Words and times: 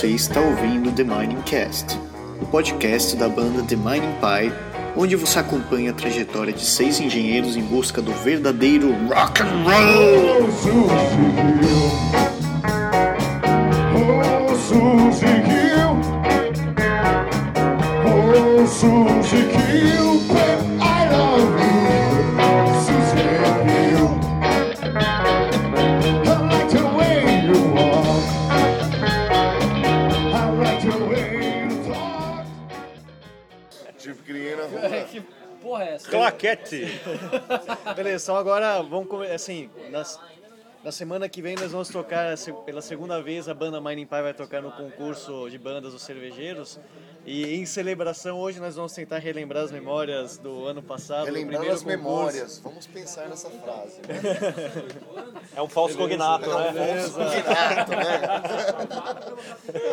Você 0.00 0.08
está 0.08 0.40
ouvindo 0.40 0.90
The 0.92 1.04
Mining 1.04 1.42
Cast, 1.42 2.00
o 2.40 2.46
podcast 2.46 3.14
da 3.16 3.28
banda 3.28 3.62
The 3.62 3.76
Mining 3.76 4.14
Pie, 4.18 4.50
onde 4.96 5.14
você 5.14 5.40
acompanha 5.40 5.90
a 5.90 5.92
trajetória 5.92 6.54
de 6.54 6.64
seis 6.64 6.98
engenheiros 6.98 7.54
em 7.54 7.60
busca 7.60 8.00
do 8.00 8.10
verdadeiro 8.10 8.94
rock 9.08 9.42
and 9.42 9.62
roll. 9.62 10.40
Porra 35.60 35.84
é 35.84 35.94
essa? 35.94 36.10
Claquete! 36.10 36.86
Beleza, 37.94 38.24
então 38.24 38.36
agora 38.36 38.82
vamos 38.82 39.08
começar 39.08 39.34
assim, 39.34 39.70
nas, 39.90 40.18
na 40.82 40.90
semana 40.90 41.28
que 41.28 41.42
vem 41.42 41.54
nós 41.56 41.72
vamos 41.72 41.88
tocar 41.88 42.34
pela 42.64 42.80
segunda 42.80 43.20
vez 43.22 43.48
a 43.48 43.54
banda 43.54 43.80
Mining 43.80 44.06
Pie 44.06 44.22
vai 44.22 44.32
tocar 44.34 44.62
no 44.62 44.72
concurso 44.72 45.48
de 45.50 45.58
bandas 45.58 45.92
dos 45.92 46.00
cervejeiros 46.02 46.78
e 47.26 47.54
em 47.56 47.66
celebração 47.66 48.38
hoje 48.38 48.58
nós 48.60 48.76
vamos 48.76 48.92
tentar 48.94 49.18
relembrar 49.18 49.62
as 49.64 49.70
memórias 49.70 50.38
do 50.38 50.64
ano 50.64 50.82
passado, 50.82 51.26
primeiro 51.30 51.64
as 51.64 51.82
concurso. 51.82 51.86
memórias. 51.86 52.58
Vamos 52.64 52.86
pensar 52.86 53.28
nessa 53.28 53.50
frase. 53.50 54.00
Né? 54.08 54.20
É 55.56 55.60
um 55.60 55.68
falso 55.68 55.96
cognato, 55.98 56.48
né? 56.48 57.04
Cognato, 57.12 57.90
né? 57.90 58.30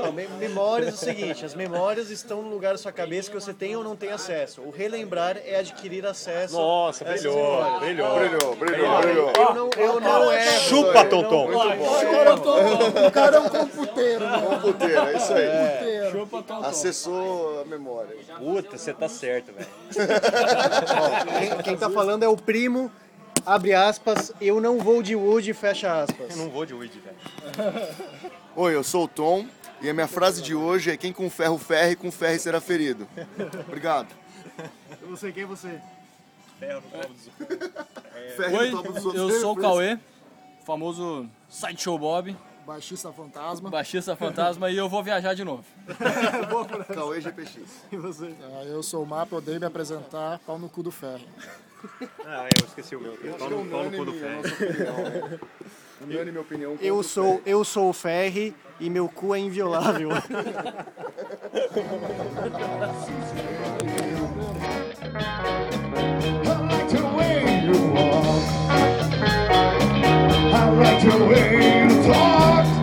Não, 0.04 0.12
me- 0.14 0.28
memórias 0.28 0.90
é 0.90 0.94
o 0.94 0.98
seguinte, 0.98 1.44
as 1.44 1.56
memórias 1.56 2.12
estão 2.12 2.44
no 2.44 2.50
lugar 2.50 2.74
da 2.74 2.78
sua 2.78 2.92
cabeça 2.92 3.30
que 3.32 3.36
você 3.36 3.54
tem 3.54 3.76
ou 3.76 3.84
não 3.84 3.96
tem 3.96 4.12
acesso. 4.12 4.62
O 4.62 4.70
relembrar 4.70 5.36
é 5.44 5.58
adquirir 5.60 6.06
acesso. 6.06 6.54
Nossa, 6.56 7.04
brilhou, 7.06 7.80
brilhou. 7.80 8.20
Brilhou, 8.20 8.56
brilhou, 8.58 9.02
brilhou. 9.02 9.34
Eu 9.36 9.54
não, 9.56 9.70
eu 9.78 10.00
não 10.00 10.32
erro. 10.32 10.60
Chupa, 10.86 11.00
eu 11.00 11.04
não- 11.04 11.10
Tonton. 11.10 13.08
O 13.08 13.12
cara 13.12 13.38
é 13.38 13.40
um 13.40 13.50
computeiro, 13.50 14.28
né? 14.30 14.42
Computeiro, 14.62 15.02
é 15.02 15.18
isso 15.18 15.34
aí. 15.34 16.12
Chupa 16.12 16.44
Tom 16.44 16.62
Tom. 16.62 16.66
Acessou 16.68 17.62
a 17.62 17.66
memória. 17.66 18.16
Puta, 18.38 18.78
você 18.78 18.94
tá 18.94 19.08
certo, 19.10 19.52
velho. 19.54 19.68
Quem, 21.40 21.58
quem 21.64 21.78
tá 21.78 21.90
falando 21.90 22.24
é 22.24 22.28
o 22.28 22.36
primo, 22.38 22.92
abre 23.46 23.74
aspas, 23.74 24.32
eu 24.42 24.60
não 24.62 24.78
vou 24.80 25.02
de 25.02 25.16
Wood, 25.16 25.54
fecha 25.54 26.02
aspas. 26.04 26.32
Eu 26.32 26.38
não 26.38 26.50
vou 26.50 26.66
de 26.66 26.74
weed, 26.74 26.94
velho. 27.00 27.88
Oi, 28.56 28.76
eu 28.76 28.84
sou 28.84 29.04
o 29.06 29.08
Tom 29.08 29.46
e 29.82 29.90
a 29.90 29.94
minha 29.94 30.08
frase 30.08 30.42
de 30.42 30.56
hoje 30.56 30.90
é 30.92 30.98
quem 30.98 31.14
com 31.14 31.30
ferro 31.30 31.58
ferre, 31.58 31.96
com 31.96 32.12
ferro 32.12 32.40
será 32.40 32.60
ferido. 32.60 33.08
Obrigado. 33.68 34.08
Você, 35.10 35.32
quem 35.32 35.44
é 35.44 35.46
você? 35.46 35.80
Ferre 36.60 38.58
Oi, 38.58 38.72
no 38.72 38.78
topo 38.78 38.92
dos 38.94 39.06
outros. 39.06 39.24
eu 39.34 39.40
sou 39.42 39.54
o 39.54 39.56
Cauê, 39.56 40.00
famoso 40.68 41.26
Sideshow 41.48 41.98
Bob, 41.98 42.36
Baixista 42.66 43.14
fantasma. 43.14 43.70
baixista 43.70 44.18
fantasma, 44.18 44.70
e 44.70 44.76
eu 44.76 44.90
vou 44.90 45.02
viajar 45.02 45.34
de 45.34 45.46
novo. 45.46 45.64
Cauê 46.94 47.22
GPX. 47.22 47.86
Ah, 47.94 48.66
eu 48.66 48.84
sou 48.84 49.04
o 49.04 49.08
Mapa, 49.08 49.36
eu 49.36 49.38
odeio 49.38 49.62
me 49.62 49.66
apresentar, 49.66 50.40
pau 50.40 50.60
no 50.60 50.68
cu 50.68 50.84
do 50.84 50.92
ferro. 50.92 51.24
Ah, 52.26 52.50
eu 52.60 52.66
esqueci 52.66 52.96
o 52.96 53.00
meu. 53.00 53.16
Pau 53.38 53.50
no, 53.50 53.66
pau 53.68 53.84
no 53.84 53.98
cu 53.98 54.06
do 54.06 54.14
ferro. 54.14 54.42
né? 54.42 55.40
Unânime 56.02 56.40
opinião. 56.40 56.72
contra 56.72 56.86
Eu 56.86 57.04
sou, 57.04 57.42
eu 57.46 57.64
sou 57.64 57.90
o 57.90 57.94
Ferri 57.94 58.54
e 58.80 58.90
meu 58.90 59.08
cu 59.08 59.34
é 59.34 59.40
inviolável. 59.40 60.10
I 70.54 70.70
like 70.70 71.04
the 71.04 71.26
way 71.26 71.90
you 71.90 72.04
talk. 72.04 72.77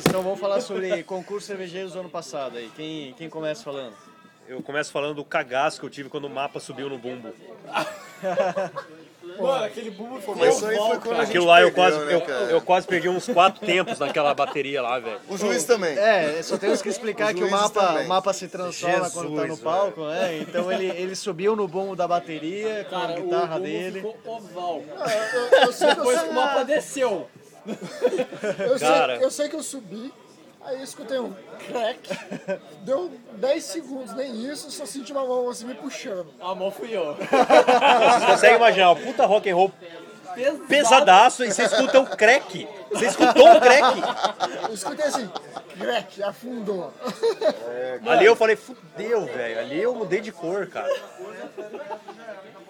Beleza, 0.00 0.08
então, 0.08 0.22
vamos 0.22 0.40
falar 0.40 0.60
sobre 0.60 1.02
concurso 1.04 1.46
cervejeiros 1.46 1.92
do 1.92 2.00
ano 2.00 2.08
passado 2.08 2.56
aí. 2.56 2.70
Quem, 2.74 3.12
quem 3.14 3.28
começa 3.28 3.62
falando? 3.62 3.94
Eu 4.48 4.62
começo 4.62 4.90
falando 4.90 5.14
do 5.14 5.24
cagaço 5.24 5.78
que 5.78 5.86
eu 5.86 5.90
tive 5.90 6.08
quando 6.08 6.24
o 6.24 6.30
mapa 6.30 6.58
subiu 6.58 6.88
no 6.88 6.98
bumbo. 6.98 7.32
Mano, 9.38 9.64
aquele 9.64 9.90
bumbo 9.90 10.20
foi 10.20 10.34
gente 10.50 10.64
Aquilo 11.20 11.46
lá 11.46 11.62
eu 11.62 11.70
quase, 11.72 11.98
né, 12.04 12.14
eu, 12.14 12.20
eu 12.48 12.60
quase 12.60 12.86
perdi 12.86 13.08
uns 13.08 13.26
quatro 13.28 13.64
tempos 13.64 13.98
naquela 13.98 14.34
bateria 14.34 14.82
lá, 14.82 14.98
velho. 14.98 15.20
O 15.28 15.36
juiz 15.36 15.64
também. 15.64 15.96
É, 15.96 16.42
só 16.42 16.58
temos 16.58 16.82
que 16.82 16.88
explicar 16.88 17.28
Os 17.28 17.34
que 17.34 17.44
o 17.44 17.48
juízes 17.48 17.60
mapa, 17.60 17.86
também. 17.86 18.06
o 18.06 18.08
mapa 18.08 18.32
se 18.32 18.48
transforma 18.48 19.10
quando 19.10 19.36
tá 19.36 19.42
no 19.42 19.46
Jesus, 19.48 19.60
palco, 19.60 20.04
né? 20.06 20.38
Então 20.38 20.72
ele, 20.72 20.86
ele 20.86 21.14
subiu 21.14 21.54
no 21.54 21.68
bombo 21.68 21.94
da 21.94 22.08
bateria 22.08 22.84
com 22.90 22.96
a 22.96 23.00
Cara, 23.00 23.12
o 23.12 23.22
guitarra 23.22 23.54
bumbo 23.54 23.62
dele. 23.62 24.00
ficou 24.00 24.36
oval. 24.36 24.82
Eu, 25.32 25.58
eu 25.66 25.72
sei 25.72 25.86
que 25.88 25.92
eu, 25.92 26.04
Depois 26.04 26.20
que 26.22 26.28
o 26.28 26.34
mapa 26.34 26.64
desceu. 26.64 27.28
Eu, 28.58 28.78
Cara. 28.78 29.16
sei, 29.16 29.24
eu 29.24 29.30
sei 29.30 29.48
que 29.48 29.56
eu 29.56 29.62
subi, 29.62 30.12
aí 30.62 30.76
eu 30.78 30.84
escutei 30.84 31.18
um 31.18 31.32
crack, 31.66 32.00
deu 32.82 33.10
10 33.34 33.64
segundos, 33.64 34.14
nem 34.14 34.44
isso, 34.50 34.70
só 34.70 34.84
senti 34.86 35.12
uma 35.12 35.24
mão 35.24 35.48
assim 35.48 35.66
me 35.66 35.74
puxando. 35.74 36.28
A 36.40 36.54
mão 36.54 36.70
fui 36.70 36.94
eu. 36.96 37.14
Você 37.14 38.26
consegue 38.26 38.56
imaginar, 38.56 38.90
o 38.90 38.96
puta 38.96 39.26
rock 39.26 39.50
and 39.50 39.54
roll 39.54 39.72
Pesado. 40.34 40.64
pesadaço 40.68 41.44
e 41.44 41.50
você 41.52 41.64
escuta 41.64 41.98
um 42.00 42.06
crack. 42.06 42.68
Você 42.92 43.06
escutou 43.06 43.48
um 43.48 43.58
crack. 43.58 44.00
Eu 44.68 44.74
escutei 44.74 45.06
assim, 45.06 45.28
crack, 45.76 46.22
afundou. 46.22 46.92
Ali 48.06 48.26
eu 48.26 48.36
falei, 48.36 48.54
fudeu, 48.54 49.26
velho. 49.26 49.58
Ali 49.58 49.82
eu 49.82 49.92
mudei 49.92 50.20
de 50.20 50.30
cor, 50.30 50.68
cara. 50.68 50.88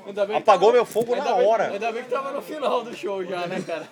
Ainda 0.06 0.26
bem 0.26 0.36
que 0.36 0.42
Apagou 0.42 0.68
tava- 0.68 0.72
meu 0.72 0.84
fogo 0.86 1.14
na 1.16 1.24
bem- 1.34 1.46
hora. 1.46 1.68
Ainda 1.68 1.92
bem 1.92 2.02
que 2.04 2.10
tava 2.10 2.32
no 2.32 2.42
final 2.42 2.82
do 2.82 2.94
show 2.96 3.24
já, 3.24 3.46
né, 3.46 3.62
cara? 3.66 3.88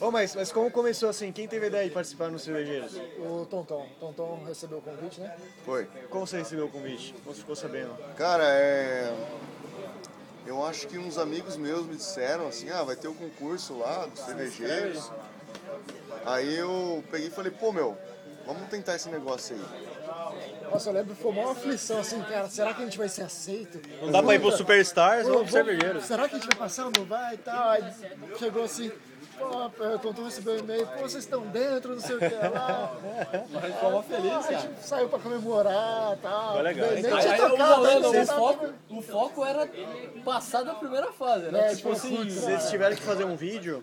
Ô, 0.00 0.10
mas, 0.10 0.34
mas 0.34 0.50
como 0.52 0.70
começou 0.70 1.08
assim? 1.08 1.30
Quem 1.32 1.46
teve 1.48 1.66
a 1.66 1.68
ideia 1.68 1.84
de 1.88 1.94
participar 1.94 2.30
no 2.30 2.38
Cervejeiros? 2.38 2.96
O 3.18 3.46
Tonton, 3.46 3.86
Tonton 3.98 4.42
recebeu 4.46 4.78
o 4.78 4.82
convite, 4.82 5.20
né? 5.20 5.34
Foi. 5.64 5.86
Como 6.10 6.26
você 6.26 6.38
recebeu 6.38 6.66
o 6.66 6.70
convite? 6.70 7.14
Como 7.24 7.34
você 7.34 7.40
ficou 7.40 7.56
sabendo? 7.56 7.96
Cara, 8.16 8.44
é. 8.44 9.14
Eu 10.46 10.64
acho 10.66 10.88
que 10.88 10.98
uns 10.98 11.16
amigos 11.18 11.56
meus 11.56 11.86
me 11.86 11.96
disseram 11.96 12.48
assim, 12.48 12.68
ah, 12.70 12.82
vai 12.82 12.96
ter 12.96 13.08
o 13.08 13.14
concurso 13.14 13.78
lá 13.78 14.06
dos 14.06 14.20
cervejeiros. 14.20 15.10
Aí 16.26 16.56
eu 16.56 17.04
peguei 17.10 17.28
e 17.28 17.30
falei, 17.30 17.52
pô 17.52 17.72
meu, 17.72 17.96
vamos 18.46 18.68
tentar 18.68 18.96
esse 18.96 19.08
negócio 19.08 19.54
aí. 19.56 19.62
Nossa, 20.70 20.90
eu 20.90 20.94
lembro 20.94 21.14
que 21.14 21.22
foi 21.22 21.32
uma 21.32 21.50
aflição 21.50 21.98
assim, 21.98 22.20
cara, 22.22 22.48
será 22.48 22.72
que 22.72 22.82
a 22.82 22.84
gente 22.84 22.96
vai 22.96 23.08
ser 23.08 23.22
aceito? 23.22 23.80
Não 24.02 24.12
dá 24.12 24.22
pra 24.22 24.34
ir 24.34 24.40
pro 24.40 24.52
Superstars 24.52 25.26
ou 25.26 25.40
pro 25.42 25.50
Cervejeiros. 25.50 26.04
Será 26.04 26.28
que 26.28 26.36
a 26.36 26.38
gente 26.38 26.46
vai 26.48 26.56
passar? 26.56 26.90
Não 26.96 27.04
vai 27.04 27.34
e 27.34 27.38
tal? 27.38 27.70
Aí 27.70 27.84
chegou 28.38 28.64
assim, 28.64 28.92
pô, 29.40 29.84
o 29.94 29.98
Tonton 29.98 30.24
recebeu 30.24 30.54
um 30.54 30.58
e-mail, 30.58 30.86
pô, 30.86 30.98
vocês 31.00 31.24
estão 31.24 31.40
dentro, 31.46 31.92
não 31.94 32.00
sei 32.00 32.16
o 32.16 32.18
que 32.18 32.34
lá. 32.34 32.92
Mas 33.52 33.74
ficou 33.74 33.90
mó 33.92 34.02
feliz, 34.02 34.32
A 34.32 34.42
cara. 34.42 34.58
gente 34.58 34.80
saiu 34.86 35.08
pra 35.08 35.18
comemorar 35.18 36.14
e 36.14 36.16
tal. 36.18 36.52
Foi 36.52 36.62
legal. 36.62 36.90
Nem, 36.90 37.02
nem 37.02 37.12
Aí, 37.12 37.20
tinha 37.20 37.34
aí, 37.34 37.40
o, 37.40 37.50
tocado, 37.50 37.82
não, 37.82 38.00
não, 38.00 38.12
você 38.12 38.20
o, 38.20 38.26
foco, 38.26 38.66
o 38.90 39.02
foco 39.02 39.44
era 39.44 39.68
passar 40.24 40.62
da 40.62 40.74
primeira 40.74 41.12
fase, 41.12 41.46
né? 41.50 41.58
É, 41.72 41.74
tipo 41.74 41.76
tipo, 41.76 41.92
assim, 41.92 42.28
Vocês 42.30 42.70
tiveram 42.70 42.94
que 42.96 43.02
fazer 43.02 43.24
um 43.24 43.36
vídeo? 43.36 43.82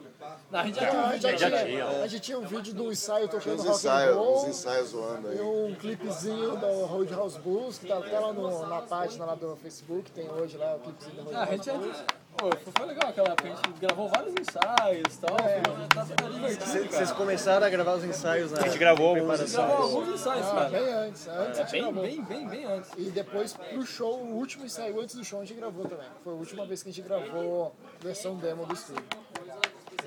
a 0.52 0.66
gente 0.66 0.80
já 0.80 0.90
tinha 0.90 1.02
um 1.02 1.06
A 1.06 1.10
vídeo 1.10 1.30
gente 1.30 1.40
já 1.40 1.48
aqui, 1.48 1.66
tinha, 1.66 1.88
a 1.88 2.08
gente 2.08 2.20
tinha 2.22 2.40
um 2.40 2.46
vídeo 2.46 2.74
do 2.74 2.92
ensaio 2.92 3.28
Tinha 3.28 3.40
tocando 3.42 3.60
uns 3.60 3.66
rock 3.66 3.70
and 3.70 3.80
ensaios, 3.80 4.16
uns 4.18 4.20
roll. 4.26 4.48
ensaios 4.50 4.90
zoando 4.90 5.28
E 5.28 5.32
aí. 5.32 5.42
um 5.42 5.76
clipezinho 5.76 6.56
do 6.58 6.86
Roadhouse 6.86 7.40
Blues, 7.40 7.78
que 7.78 7.88
tá 7.88 7.98
até 7.98 8.20
lá 8.20 8.32
no- 8.34 8.68
na 8.68 8.82
página 8.82 9.26
lá 9.26 9.36
do 9.36 9.56
Facebook, 9.58 10.12
tem 10.12 10.30
hoje 10.30 10.58
lá 10.58 10.76
o 10.76 10.80
clipezinho 10.80 11.24
do 11.24 11.36
Ah, 11.36 11.42
a 11.42 11.46
Roadhouse 11.46 11.56
gente 11.56 11.66
já 11.66 11.74
Blues. 11.74 11.98
Pô, 12.38 12.50
foi 12.52 12.74
foi 12.78 12.86
legal 12.86 13.10
aquela 13.10 13.30
época, 13.30 13.48
a 13.52 13.56
gente 13.56 13.80
gravou 13.80 14.08
vários 14.10 14.34
ensaios 14.40 15.16
e 15.16 15.20
tal. 15.20 15.38
É. 15.40 15.62
Tá, 15.94 16.06
tá 16.06 16.30
divertido, 16.30 16.88
Vocês 16.92 17.12
começaram 17.12 17.66
a 17.66 17.70
gravar 17.70 17.96
os 17.96 18.04
ensaios 18.04 18.52
na 18.52 18.60
A 18.60 18.68
gente 18.68 18.78
gravou 18.78 19.08
alguns 19.10 19.24
preparação. 19.28 19.66
Gravou 19.66 19.84
alguns 19.86 20.10
ensaios, 20.14 20.46
Ah, 20.48 20.52
cara. 20.54 20.70
bem 20.70 20.94
antes. 20.94 21.28
Antes 21.28 21.60
a 21.60 21.64
gente 21.64 21.72
Bem, 21.72 21.82
gravou. 21.82 22.04
bem, 22.04 22.22
bem, 22.24 22.48
bem 22.48 22.66
antes. 22.66 22.92
E 22.98 23.10
depois 23.10 23.54
pro 23.54 23.86
show, 23.86 24.20
o 24.20 24.36
último 24.36 24.66
ensaio 24.66 25.00
antes 25.02 25.16
do 25.16 25.24
show 25.24 25.42
a 25.42 25.46
gente 25.46 25.58
gravou 25.58 25.86
também. 25.86 26.08
Foi 26.24 26.34
a 26.34 26.36
última 26.36 26.66
vez 26.66 26.84
que 26.84 26.90
a 26.90 26.94
gente 26.94 27.06
gravou 27.08 27.76
versão 28.02 28.36
demo 28.36 28.66
do 28.66 28.74
estúdio. 28.74 29.04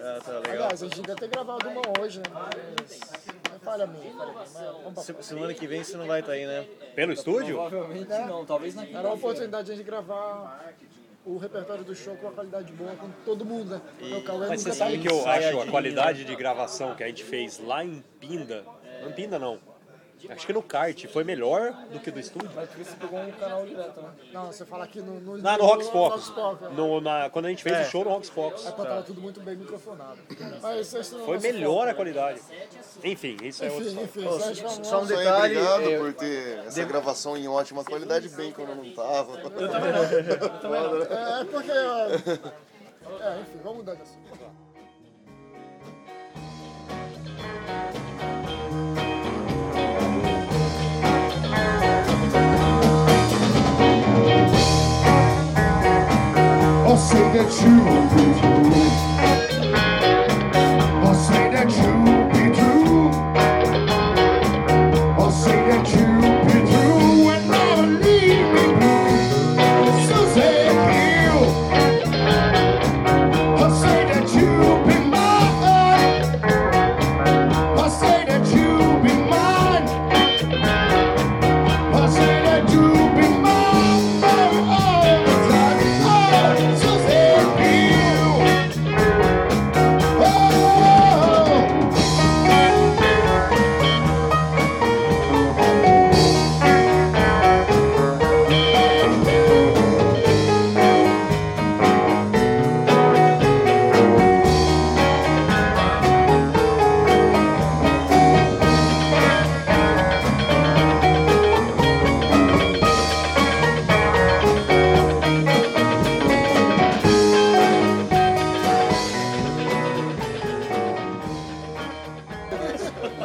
Ah, 0.03 0.19
tá 0.25 0.33
legal. 0.33 0.53
Aliás, 0.53 0.83
a 0.83 0.87
gente 0.87 1.03
deve 1.03 1.21
ter 1.21 1.29
gravado 1.29 1.69
uma 1.69 1.83
hoje, 2.00 2.19
né? 2.21 2.25
Mas. 2.33 3.00
É 3.55 3.59
falha 3.65 3.87
minha, 3.87 5.03
Se- 5.03 5.15
Semana 5.21 5.53
que 5.53 5.67
vem 5.67 5.83
você 5.85 5.97
não 5.97 6.06
vai 6.06 6.21
estar 6.21 6.33
aí, 6.33 6.47
né? 6.47 6.67
Pelo 6.94 7.12
estúdio? 7.12 7.56
Provavelmente 7.56 8.09
não, 8.09 8.47
talvez 8.47 8.75
na 8.75 8.87
Era 8.87 9.09
uma 9.09 9.15
oportunidade 9.15 9.67
de 9.67 9.73
a 9.73 9.75
gente 9.76 9.85
gravar 9.85 10.65
o 11.25 11.37
repertório 11.37 11.84
do 11.84 11.94
show 11.94 12.17
com 12.17 12.26
uma 12.26 12.32
qualidade 12.32 12.72
boa 12.72 12.94
com 12.96 13.08
todo 13.25 13.44
mundo, 13.44 13.70
né? 13.70 13.81
O 14.17 14.22
Cauê 14.22 14.49
Mas 14.49 14.62
você 14.62 14.72
sabe 14.72 14.99
que 14.99 15.08
eu 15.08 15.26
acho 15.28 15.61
a 15.61 15.67
qualidade 15.67 16.25
de 16.25 16.34
gravação 16.34 16.94
que 16.94 17.02
a 17.02 17.06
gente 17.08 17.25
fez 17.25 17.58
lá 17.58 17.84
em 17.84 18.02
Pinda. 18.19 18.64
Não 19.02 19.11
em 19.11 19.12
Pinda 19.12 19.38
não. 19.38 19.58
Acho 20.28 20.46
que 20.46 20.52
no 20.52 20.62
kart 20.62 21.06
foi 21.06 21.25
melhor 21.25 21.72
do 21.93 21.99
que 22.00 22.11
do 22.11 22.20
estúdio. 22.20 22.50
Mas 22.55 22.69
porque 22.69 22.84
você 22.84 22.96
pegou 22.96 23.19
um 23.20 23.31
canal 23.32 23.64
direto, 23.67 24.00
né? 24.00 24.08
Não, 24.32 24.46
você 24.46 24.64
fala 24.67 24.84
aqui 24.84 25.00
no. 25.00 25.20
no 25.20 25.43
Lá 25.43 25.56
no 25.56 25.64
Rocks 25.64 25.88
Focus. 25.88 26.28
Focus, 26.28 26.69
né? 26.69 26.75
No, 26.76 27.00
na, 27.00 27.31
quando 27.31 27.46
a 27.46 27.49
gente 27.49 27.62
fez 27.62 27.76
É. 27.76 27.82
o 27.82 27.90
show 27.90 28.05
no 28.05 28.11
Rocks 28.11 28.28
Focus. 28.31 28.67
É 28.67 28.70
porque 28.72 28.88
tava 28.88 29.02
tudo 29.02 29.20
muito 29.20 29.40
bem 29.40 29.56
microfonado. 29.56 30.19
Mas 30.62 30.87
vocês 30.88 31.11
não- 31.12 31.25
Foi 31.25 31.37
não- 31.37 31.43
melhor 31.43 31.88
a 31.88 31.94
qualidade. 31.94 32.40
Enfim, 33.02 33.37
isso 33.43 33.64
é 33.64 33.70
outro. 33.70 33.88
Enfim, 33.88 34.02
enfim. 34.02 34.20
Gente 34.55 34.62
vai- 34.62 34.84
só 34.84 34.99
um 34.99 35.02
aí, 35.02 35.06
detalhe. 35.08 35.56
obrigado 35.58 35.90
é, 35.90 35.99
por 35.99 36.12
ter 36.14 36.58
essa 36.66 36.84
gravação 36.84 37.37
em 37.37 37.49
ótima 37.49 37.84
qualidade, 37.84 38.28
bem 38.31 38.52
quando 38.52 38.70
eu 38.70 38.76
não 38.76 38.90
tava. 38.93 39.38
É 39.38 41.44
porque. 41.44 41.70
É, 43.23 43.40
enfim, 43.40 43.58
vamos 43.62 43.78
mudar 43.78 43.94
de 43.94 44.02
assunto. 44.02 44.20
Say 57.11 57.33
that 57.33 58.55
you 58.55 58.60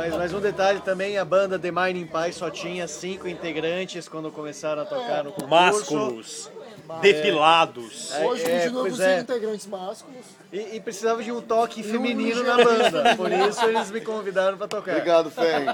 Mas, 0.06 0.16
mas 0.16 0.34
um 0.34 0.40
detalhe 0.40 0.80
também, 0.82 1.18
a 1.18 1.26
banda 1.26 1.58
The 1.58 1.72
Mining 1.72 2.06
Pie 2.06 2.34
só 2.34 2.52
tinha 2.52 2.88
cinco 2.88 3.28
integrantes 3.28 4.08
quando 4.08 4.32
começaram 4.32 4.84
a 4.84 4.86
tocar 4.86 5.24
no 5.24 5.32
concurso. 5.32 5.50
Másculos, 5.50 6.52
depilados. 7.02 8.14
É, 8.14 8.26
Hoje 8.26 8.44
é, 8.44 8.60
continua 8.70 8.90
com 8.90 9.02
é. 9.02 9.20
integrantes 9.20 9.66
másculos. 9.66 10.26
E, 10.54 10.76
e 10.76 10.80
precisava 10.80 11.24
de 11.24 11.32
um 11.32 11.42
toque 11.42 11.82
feminino 11.82 12.44
na 12.44 12.58
banda. 12.64 13.16
Por 13.16 13.32
isso 13.32 13.66
eles 13.66 13.90
me 13.90 14.02
convidaram 14.02 14.58
pra 14.58 14.68
tocar. 14.68 14.92
Obrigado, 14.92 15.32
Ferry. 15.32 15.66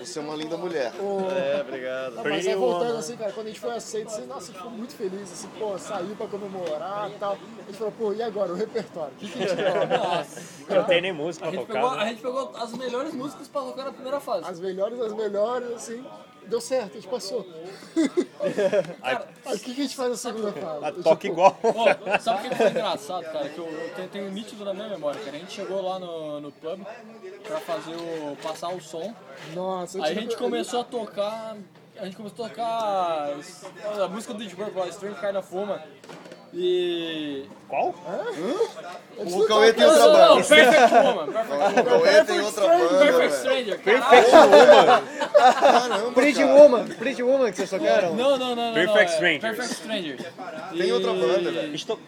Você 0.00 0.18
é 0.18 0.22
uma 0.22 0.34
linda 0.36 0.56
mulher. 0.56 0.92
É, 0.94 1.60
obrigado. 1.60 2.14
Não, 2.14 2.24
mas 2.24 2.46
aí 2.46 2.54
voltando 2.54 2.96
assim, 2.98 3.16
cara, 3.16 3.32
quando 3.32 3.46
a 3.46 3.50
gente 3.50 3.60
foi 3.60 3.70
aceito, 3.74 4.08
assim, 4.08 4.26
nossa, 4.26 4.44
a 4.44 4.46
gente 4.46 4.56
ficou 4.56 4.70
muito 4.70 4.94
feliz, 4.94 5.32
assim, 5.32 5.48
pô, 5.58 5.78
saiu 5.78 6.14
pra 6.16 6.26
comemorar 6.26 7.10
e 7.10 7.14
tal. 7.14 7.32
A 7.32 7.66
gente 7.66 7.78
falou, 7.78 7.92
pô, 7.98 8.12
e 8.12 8.22
agora, 8.22 8.52
o 8.52 8.54
repertório? 8.56 9.12
O 9.14 9.16
que, 9.16 9.28
que 9.28 9.42
a 9.42 9.46
gente? 9.48 9.58
Não 10.70 10.84
tem 10.84 11.00
nem 11.00 11.12
música 11.12 11.46
A 11.46 11.50
pra 11.50 11.58
gente, 11.58 11.66
tocar. 11.66 11.80
pegou, 11.80 11.94
a 11.98 12.04
né? 12.04 12.08
gente 12.10 12.22
pegou 12.22 12.52
as 12.56 12.72
melhores 12.72 13.14
músicas 13.14 13.48
pra 13.48 13.62
tocar 13.62 13.84
na 13.84 13.92
primeira 13.92 14.20
fase. 14.20 14.48
As 14.48 14.60
melhores, 14.60 15.00
as 15.00 15.12
melhores, 15.12 15.72
assim, 15.72 16.04
deu 16.48 16.60
certo, 16.60 16.92
a 16.92 16.94
gente 16.94 17.08
passou. 17.08 17.46
Aí 19.02 19.16
o 19.54 19.58
que, 19.58 19.74
que 19.74 19.80
a 19.80 19.84
gente 19.84 19.96
faz 19.96 20.10
na 20.10 20.16
segunda 20.16 20.52
fase? 20.52 20.84
a 20.84 20.88
Tipo, 20.88 21.02
toca 21.02 21.26
igual. 21.26 21.52
Pô, 21.52 22.18
sabe 22.20 22.46
o 22.46 22.50
que 22.50 22.56
foi 22.56 22.68
engraçado, 22.70 23.24
cara? 23.24 23.48
Que 23.48 23.58
eu, 23.58 23.66
eu 23.66 23.94
tenho, 23.94 24.08
tenho 24.08 24.30
nítido 24.30 24.64
na 24.64 24.72
minha 24.72 24.88
memória, 24.88 25.20
cara. 25.20 25.36
A 25.36 25.40
gente 25.40 25.52
chegou 25.52 25.82
lá 25.82 25.98
no, 25.98 26.40
no 26.40 26.52
pub 26.52 26.80
pra 27.44 27.60
fazer 27.60 27.94
o. 27.94 28.36
passar 28.42 28.68
o 28.68 28.80
som. 28.80 29.14
Nossa, 29.54 30.02
Aí 30.04 30.12
a 30.12 30.20
gente 30.20 30.36
começou 30.36 30.80
a 30.80 30.84
tocar. 30.84 31.56
A 31.98 32.04
gente 32.04 32.16
começou 32.16 32.44
a 32.44 32.48
tocar 32.48 33.34
a 34.04 34.08
música 34.08 34.32
do 34.32 34.38
Deep 34.38 34.54
Purple, 34.54 34.88
Strange 34.88 35.20
Kind 35.20 35.36
of 35.36 35.54
Woman. 35.54 35.80
E. 36.54 37.46
Qual? 37.68 37.94
O 39.18 39.46
Cauê 39.46 39.72
tem 39.72 39.84
outra 39.84 40.06
não, 40.06 40.36
banda. 40.36 40.48
Perfect 40.48 40.94
Woman, 40.94 41.26
Perfect 41.32 41.80
O 41.80 41.84
Cauê 41.84 42.24
tem 42.24 42.40
outra 42.40 42.68
banda, 42.68 42.98
Perfect. 42.98 43.36
Stranger, 43.38 43.80
caralho. 43.80 45.04
Caramba, 45.38 46.12
Pretty 46.12 46.40
cara. 46.40 46.54
Woman, 46.54 46.86
Pretty 46.86 47.22
Woman 47.22 47.50
que 47.50 47.56
vocês 47.56 47.70
tocaram? 47.70 48.14
Não, 48.14 48.36
não, 48.36 48.54
não, 48.54 48.66
não. 48.68 48.74
Perfect 48.74 48.94
não, 48.94 49.00
é 49.00 49.04
Strangers. 49.14 49.40
Perfect 49.42 49.72
Strangers. 49.74 50.22
Tem 50.76 50.92
outra 50.92 51.12
banda, 51.12 51.50
velho. 51.52 51.74
Estou... 51.74 51.98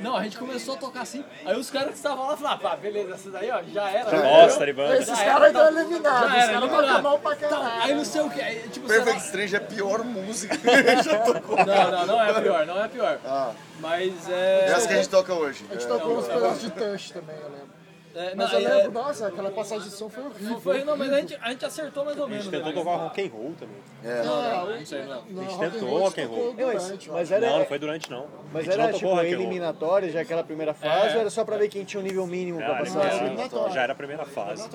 Não, 0.00 0.16
a 0.16 0.22
gente 0.22 0.38
começou 0.38 0.76
a 0.76 0.78
tocar 0.78 1.02
assim, 1.02 1.22
aí 1.44 1.58
os 1.58 1.68
caras 1.70 1.88
que 1.90 1.96
estavam 1.96 2.26
lá 2.26 2.34
falaram, 2.34 2.68
ah, 2.68 2.76
beleza, 2.76 3.12
essa 3.16 3.30
daí, 3.30 3.50
ó, 3.50 3.60
já 3.70 3.90
era. 3.90 4.10
Bosta 4.10 4.64
de 4.64 4.72
banda. 4.72 4.96
Esses 4.96 5.18
caras 5.20 5.48
estão 5.48 5.62
tá- 5.62 5.68
eliminados, 5.78 6.20
Já 6.20 6.26
os 6.26 6.32
era, 6.32 6.52
caras 6.52 6.62
eliminado. 6.62 6.86
tocam 6.86 7.02
mal 7.02 7.18
pra 7.18 7.36
Tá, 7.36 7.48
caralho. 7.48 7.82
Aí 7.82 7.94
não 7.94 8.04
sei 8.06 8.20
o 8.22 8.30
que, 8.30 8.40
aí, 8.40 8.68
tipo, 8.70 8.86
Perfect 8.86 9.20
sei 9.20 9.26
Strange 9.26 9.54
é 9.56 9.58
a 9.58 9.60
pior 9.60 10.02
música 10.02 10.56
que 10.56 10.70
a 10.70 10.94
gente 10.94 11.04
já 11.04 11.18
tocou. 11.18 11.54
lá- 11.54 11.64
Não, 11.66 11.90
não, 11.90 12.06
não 12.06 12.22
é 12.22 12.30
a 12.30 12.40
pior, 12.40 12.66
não 12.66 12.80
é 12.80 12.84
a 12.84 12.88
pior. 12.88 13.18
Ah, 13.26 13.50
Mas 13.78 14.12
é... 14.30 14.72
essa 14.74 14.88
que 14.88 14.94
a 14.94 14.96
gente 14.96 15.08
toca 15.10 15.34
hoje. 15.34 15.66
A 15.68 15.74
gente 15.74 15.84
É. 15.84 15.88
tocou 15.88 16.16
uns 16.18 16.26
pedaços 16.26 16.60
de 16.62 16.70
touch 16.70 17.12
também, 17.12 17.36
eu 17.36 17.50
lembro. 17.50 17.79
É, 18.14 18.34
não, 18.34 18.44
Mas 18.44 18.52
eu 18.52 18.58
é- 18.60 18.74
lembro, 18.76 18.92
nossa, 18.92 19.26
aquela 19.28 19.50
passagem 19.50 19.88
de 19.88 19.94
som 19.94 20.08
foi 20.08 20.24
horrível. 20.24 20.60
Foi, 20.60 20.84
não, 20.84 20.96
mas 20.96 21.12
a 21.12 21.20
gente, 21.20 21.38
a 21.40 21.50
gente 21.50 21.64
acertou 21.64 22.04
mais 22.04 22.18
ou 22.18 22.24
A 22.24 22.28
menos. 22.28 22.44
gente 22.44 22.52
tentou 22.52 22.68
né? 22.72 22.74
tocar 22.78 22.96
rock 22.96 23.20
and 23.22 23.30
roll 23.32 23.54
também. 23.58 23.76
É. 24.04 24.22
Não, 24.24 24.66
Não 24.78 24.86
sei, 24.86 25.02
não. 25.04 25.22
não, 25.28 25.42
A 25.42 25.44
gente 25.44 25.54
rock 25.56 25.70
tentou 25.70 25.98
rock 25.98 26.20
and 26.20 26.26
roll. 26.28 26.54
durante, 26.54 27.08
eu 27.08 27.14
Mas 27.14 27.30
era, 27.30 27.50
Não, 27.50 27.58
não 27.60 27.66
foi 27.66 27.78
durante 27.78 28.10
não. 28.10 28.26
mas 28.52 28.68
a 28.68 28.72
era 28.72 28.86
não 28.88 28.92
tipo 28.94 29.06
roll. 29.08 29.22
eliminatória, 29.24 30.10
já 30.10 30.20
aquela 30.20 30.42
primeira 30.44 30.74
fase, 30.74 31.08
É. 31.08 31.14
ou 31.14 31.20
era 31.20 31.30
só 31.30 31.44
pra 31.44 31.56
ver 31.56 31.68
quem 31.68 31.84
tinha 31.84 32.00
um 32.00 32.04
nível 32.04 32.26
mínimo 32.26 32.58
pra 32.58 32.76
passar? 32.78 33.02
já, 33.10 33.16
era, 33.16 33.70
já 33.70 33.82
era 33.82 33.92
a 33.92 33.96
primeira 33.96 34.24
fase. 34.24 34.68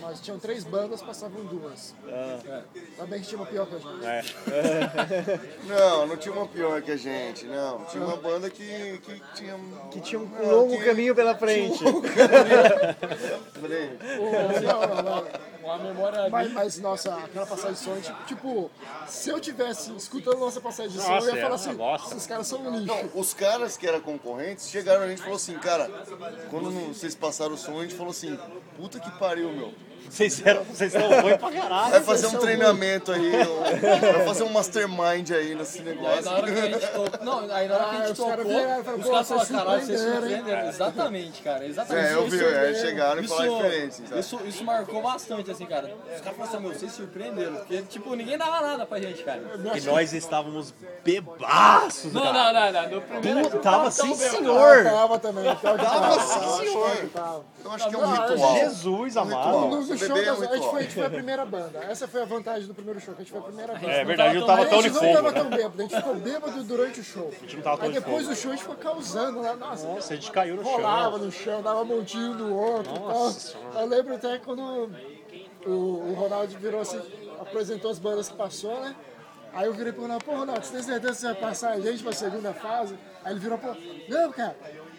Nós 0.00 0.20
tinham 0.20 0.38
três 0.38 0.64
bandas, 0.64 1.00
passavam 1.02 1.44
duas. 1.44 1.94
Ah. 2.08 2.38
Ainda 2.74 3.06
bem 3.06 3.20
que 3.20 3.26
tinha 3.28 3.38
uma 3.40 3.46
pior 3.46 3.66
que 3.66 3.74
a 3.74 3.78
gente. 3.78 4.04
É. 4.04 4.22
Não, 5.66 6.06
não 6.06 6.16
tinha 6.16 6.34
uma 6.34 6.46
pior 6.46 6.80
que 6.82 6.90
a 6.92 6.96
gente, 6.96 7.44
não. 7.46 7.84
Tinha 7.86 8.02
uma 8.04 8.16
banda 8.16 8.48
que, 8.50 8.98
que 9.04 9.22
tinha. 9.34 9.54
Que 9.90 10.00
tinha 10.00 10.20
um 10.20 10.26
Não, 10.26 10.50
longo 10.60 10.84
caminho 10.84 11.14
pela 11.14 11.34
frente. 11.34 11.82
Falei, 13.60 13.98
Não, 14.62 14.80
não, 14.80 15.02
não. 15.02 15.26
Uma 15.62 15.78
memória... 15.78 16.30
Mas, 16.30 16.52
mas, 16.52 16.78
nossa, 16.78 17.14
aquela 17.16 17.44
passagem 17.46 17.72
de 17.72 17.78
som, 17.80 18.00
tipo, 18.00 18.24
tipo, 18.26 18.70
se 19.08 19.30
eu 19.30 19.40
tivesse 19.40 19.94
escutando 19.96 20.38
nossa 20.38 20.60
passagem 20.60 20.92
de 20.92 21.02
som, 21.02 21.10
Nossa, 21.10 21.26
eu 21.26 21.34
ia 21.34 21.38
é 21.40 21.42
falar 21.42 21.56
uma 21.56 21.94
assim, 21.96 22.12
esses 22.12 22.26
caras 22.26 22.46
são 22.46 22.60
um 22.60 22.78
lixo. 22.78 23.10
Os 23.14 23.34
caras 23.34 23.76
que 23.76 23.86
eram 23.86 24.00
concorrentes 24.00 24.68
chegaram 24.70 25.02
a 25.02 25.08
gente 25.08 25.18
e 25.18 25.22
falaram 25.22 25.36
assim, 25.36 25.58
cara, 25.58 25.90
quando 26.50 26.70
não- 26.70 26.88
vocês 26.94 27.14
passaram 27.16 27.54
o 27.54 27.58
som, 27.58 27.80
a 27.80 27.82
gente 27.82 27.94
falou 27.94 28.10
assim, 28.12 28.38
puta 28.76 29.00
que 29.00 29.10
pariu, 29.18 29.50
meu. 29.52 29.72
Vocês 30.10 30.46
eram, 30.46 30.64
vocês 30.64 30.92
são 30.92 31.00
ruins 31.20 31.36
pra 31.36 31.50
caralho. 31.52 31.90
Vai 31.90 32.00
fazer 32.02 32.26
um 32.28 32.38
treinamento 32.38 33.12
aí, 33.12 33.32
um- 33.46 34.12
vai 34.12 34.24
fazer 34.26 34.42
um 34.44 34.48
mastermind 34.50 35.30
aí 35.32 35.54
nesse 35.54 35.78
Aí 35.78 35.84
negócio. 35.84 36.22
na 36.24 36.32
hora 36.32 36.52
que 36.52 36.58
a 36.58 36.62
gente 36.66 36.86
tocou. 36.86 37.24
Não, 37.24 37.38
aí 37.54 37.68
na 37.68 37.74
hora 37.74 37.84
que 37.84 37.96
a 37.96 37.98
Ah, 37.98 38.06
gente 38.06 38.12
os 38.12 38.18
tocou, 38.18 38.44
vieram 38.44 38.80
e 38.80 38.84
falaram, 38.84 38.98
os 39.00 39.04
pô, 39.06 39.10
caras 39.12 39.26
vocês 39.26 39.48
falaram, 39.48 39.64
caralho, 39.66 39.86
vocês 39.86 40.00
surpreenderam, 40.00 40.28
hein?" 40.30 40.36
surpreenderam. 40.36 40.68
Exatamente, 40.68 41.42
cara. 41.42 41.66
Exatamente. 41.66 42.06
É, 42.06 42.14
eu 42.14 42.26
vi, 42.28 42.44
é, 42.44 42.74
chegaram 42.74 43.22
e 43.22 43.28
falaram 43.28 43.56
diferente, 43.56 43.94
sabe? 44.08 44.20
isso, 44.20 44.40
isso 44.46 44.64
marcou 44.64 45.02
bastante, 45.02 45.50
assim, 45.50 45.66
cara. 45.66 45.86
Os 46.14 46.20
caras 46.20 46.36
falaram 46.38 46.44
assim, 46.44 46.58
meu, 46.68 46.72
vocês 46.78 46.92
surpreenderam. 46.92 47.54
Porque, 47.56 47.82
tipo, 47.82 48.14
ninguém 48.14 48.38
dava 48.38 48.60
nada 48.60 48.86
pra 48.86 48.98
gente, 49.00 49.22
cara. 49.22 49.40
E 49.74 49.80
nós 49.82 50.12
estávamos 50.12 50.72
bebaços, 51.04 52.12
Não, 52.12 52.22
cara. 52.22 52.52
não, 52.52 52.72
não, 52.72 52.82
não. 52.82 52.90
No 52.90 53.00
primeiro 53.02 53.50
Tu 53.50 53.58
tava 53.58 53.90
sim, 53.90 54.14
senhor. 54.14 54.84
Tava 54.84 55.18
também. 55.18 55.44
Tava, 55.44 55.78
Tava 55.78 56.00
tava, 56.00 56.20
sim, 56.20 56.66
senhor. 56.66 57.08
tava. 57.12 57.44
Eu 57.64 57.72
acho 57.72 57.88
que 57.88 57.94
é 57.94 57.98
um 57.98 58.10
ritual. 58.12 58.54
Jesus 58.58 59.16
Um 59.16 59.20
amado. 59.20 59.95
Beber 59.98 60.08
show, 60.08 60.16
é 60.16 60.24
das- 60.24 60.42
a, 60.52 60.56
gente 60.56 60.70
foi, 60.70 60.78
a 60.78 60.82
gente 60.82 60.94
foi 60.94 61.06
a 61.06 61.10
primeira 61.10 61.44
banda. 61.46 61.78
Essa 61.84 62.08
foi 62.08 62.22
a 62.22 62.24
vantagem 62.24 62.66
do 62.68 62.74
primeiro 62.74 63.00
show, 63.00 63.14
que 63.14 63.22
a 63.22 63.24
gente 63.24 63.30
foi 63.32 63.40
a 63.40 63.44
primeira 63.44 63.72
banda. 63.74 63.86
É 63.92 64.04
verdade, 64.04 64.38
não 64.38 64.46
tava 64.46 64.62
a 64.62 64.66
tão 64.66 64.82
gente 64.82 64.92
de 64.98 65.06
não 65.06 65.12
tava 65.14 65.32
tão 65.32 65.50
bêbado, 65.50 65.74
a 65.78 65.82
gente 65.82 65.96
ficou 65.96 66.14
bêbado 66.14 66.64
durante 66.64 67.00
o 67.00 67.04
show. 67.04 67.28
A 67.36 67.40
gente 67.40 67.56
não 67.56 67.62
tava 67.62 67.76
tão 67.78 67.86
Aí 67.86 67.92
de 67.92 67.98
depois 68.00 68.28
do 68.28 68.34
show 68.36 68.50
a 68.50 68.54
gente 68.54 68.62
ficou 68.62 68.76
causando 68.76 69.40
lá, 69.40 69.54
nossa, 69.56 69.86
Nossa, 69.86 70.12
a 70.12 70.16
gente 70.16 70.30
caiu 70.30 70.56
no 70.56 70.62
rolava 70.62 71.16
chão. 71.18 71.26
no 71.26 71.32
chão, 71.32 71.62
dava 71.62 71.84
montinho 71.84 72.34
no 72.34 72.54
outro 72.56 72.92
e 72.94 72.98
tal. 72.98 73.80
Eu 73.82 73.86
lembro 73.88 74.14
até 74.14 74.38
quando 74.38 74.90
o, 75.66 75.70
o 75.70 76.14
Ronaldo 76.14 76.56
virou 76.58 76.80
assim, 76.80 77.00
apresentou 77.40 77.90
as 77.90 77.98
bandas 77.98 78.28
que 78.28 78.36
passou, 78.36 78.80
né? 78.80 78.94
Aí 79.52 79.66
eu 79.66 79.72
virei 79.72 79.90
pro 79.92 80.02
Ronaldo, 80.02 80.24
pô 80.24 80.32
Ronaldo, 80.32 80.64
você 80.64 80.72
tem 80.74 80.82
certeza 80.82 81.12
que 81.14 81.18
você 81.20 81.26
vai 81.28 81.34
passar 81.36 81.70
a 81.72 81.80
gente 81.80 82.02
pra 82.02 82.12
segunda 82.12 82.52
fase? 82.52 82.94
Aí 83.24 83.32
ele 83.32 83.40
virou, 83.40 83.56
pô, 83.56 83.68
não, 84.08 84.30
cara, 84.32 84.54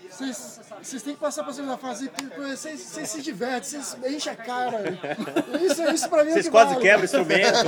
vocês, 0.10 1.04
têm 1.04 1.14
que 1.14 1.20
passar 1.20 1.44
pra 1.44 1.54
segunda 1.54 1.78
fase, 1.78 2.10
porque 2.10 2.26
vocês, 2.42 2.80
se 2.80 3.22
divertem, 3.22 3.82
vocês 3.82 3.98
enchem 4.14 4.34
a 4.34 4.36
cara. 4.36 4.84
Isso, 5.62 5.84
isso 5.92 6.10
pra 6.10 6.24
mim 6.24 6.32
é 6.32 6.34
Vocês 6.34 6.46
que 6.46 6.52
quase 6.52 6.74
vale. 6.74 6.82
quebram 6.82 7.02
o 7.02 7.06
instrumento. 7.06 7.64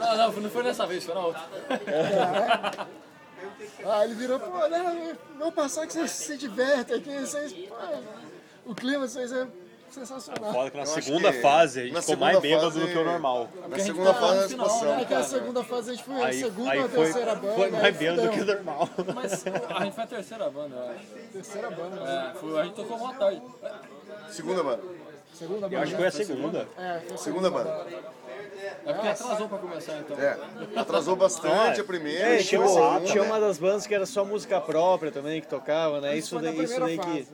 Não, 0.00 0.16
não, 0.16 0.32
não 0.42 0.50
foi 0.50 0.62
nessa 0.62 0.86
vez, 0.86 1.04
foi 1.04 1.14
na 1.14 1.20
outra. 1.20 1.42
Aí 3.86 4.04
ele 4.04 4.14
virou, 4.14 4.40
pô, 4.40 4.68
não, 4.68 5.12
vamos 5.38 5.54
passar 5.54 5.86
que 5.86 5.92
vocês 5.92 6.10
se 6.10 6.36
divertem 6.36 6.96
aqui, 6.96 7.18
vocês, 7.20 7.52
pô, 7.52 7.74
o 8.66 8.74
clima 8.74 9.06
vocês 9.06 9.30
é 9.32 9.46
sensacional. 9.94 10.52
Foda 10.52 10.70
que 10.70 10.76
na 10.76 10.82
Eu 10.82 10.86
segunda 10.86 11.32
que 11.32 11.40
fase 11.40 11.80
a 11.80 11.84
gente 11.84 12.00
ficou 12.00 12.16
mais 12.16 12.38
bêbado 12.40 12.64
fase- 12.72 12.80
do 12.80 12.88
que 12.88 12.98
o 12.98 13.04
normal. 13.04 13.48
Na 13.68 13.78
segunda 13.78 14.14
fase 14.14 14.48
final, 14.48 14.66
passamos. 14.66 14.94
Aí 14.98 15.06
que 15.06 15.14
a 15.14 15.22
segunda 15.22 15.64
fase 15.64 15.90
a 15.90 15.94
gente 15.94 16.04
foi 16.04 16.14
a 16.22 16.26
Aí, 16.26 16.40
segunda 16.40 16.70
aí 16.70 16.78
ou 16.78 16.84
a 16.84 16.88
foi, 16.88 17.04
terceira 17.04 17.34
banda. 17.34 17.54
foi 17.54 17.70
mais 17.70 17.96
bêbado 17.96 18.22
do 18.22 18.28
que 18.30 18.40
o 18.40 18.44
normal. 18.44 18.88
Mas 19.14 19.44
a 19.46 19.84
gente 19.84 19.94
foi 19.94 20.04
a 20.04 20.06
terceira 20.06 20.50
banda, 20.50 20.76
eu 20.76 20.90
acho. 20.90 21.04
Terceira 21.32 21.70
banda. 21.70 21.96
É, 22.10 22.38
foi, 22.38 22.60
a 22.60 22.64
gente 22.64 22.74
tocou 22.74 22.96
uma 22.96 23.14
tarde. 23.14 23.42
Segunda 24.30 24.62
banda. 24.62 24.82
Segunda 25.34 25.60
banda. 25.62 25.74
Eu 25.76 25.80
acho 25.82 25.90
que 25.92 25.96
foi 25.98 26.06
a 26.06 26.10
segunda. 26.10 26.68
É, 26.78 27.00
foi 27.06 27.14
a 27.14 27.18
Segunda 27.18 27.50
banda. 27.50 27.86
É 28.86 28.92
porque 28.92 29.08
atrasou 29.08 29.48
pra 29.48 29.58
começar, 29.58 29.98
então. 29.98 30.16
É. 30.18 30.38
Atrasou 30.76 31.16
bastante 31.16 31.80
a 31.80 31.84
primeira. 31.84 32.34
É, 32.34 32.38
tinha, 32.38 32.62
a 32.62 32.68
segunda, 32.68 33.00
tinha 33.00 33.22
né? 33.22 33.28
uma 33.28 33.40
das 33.40 33.58
bandas 33.58 33.86
que 33.86 33.94
era 33.94 34.06
só 34.06 34.24
música 34.24 34.60
própria 34.60 35.10
também, 35.10 35.40
que 35.40 35.46
tocava, 35.46 36.00
né? 36.00 36.16
Isso 36.16 36.38
foi 36.38 36.48
isso 36.62 36.80
daí 36.80 36.98
que. 36.98 37.26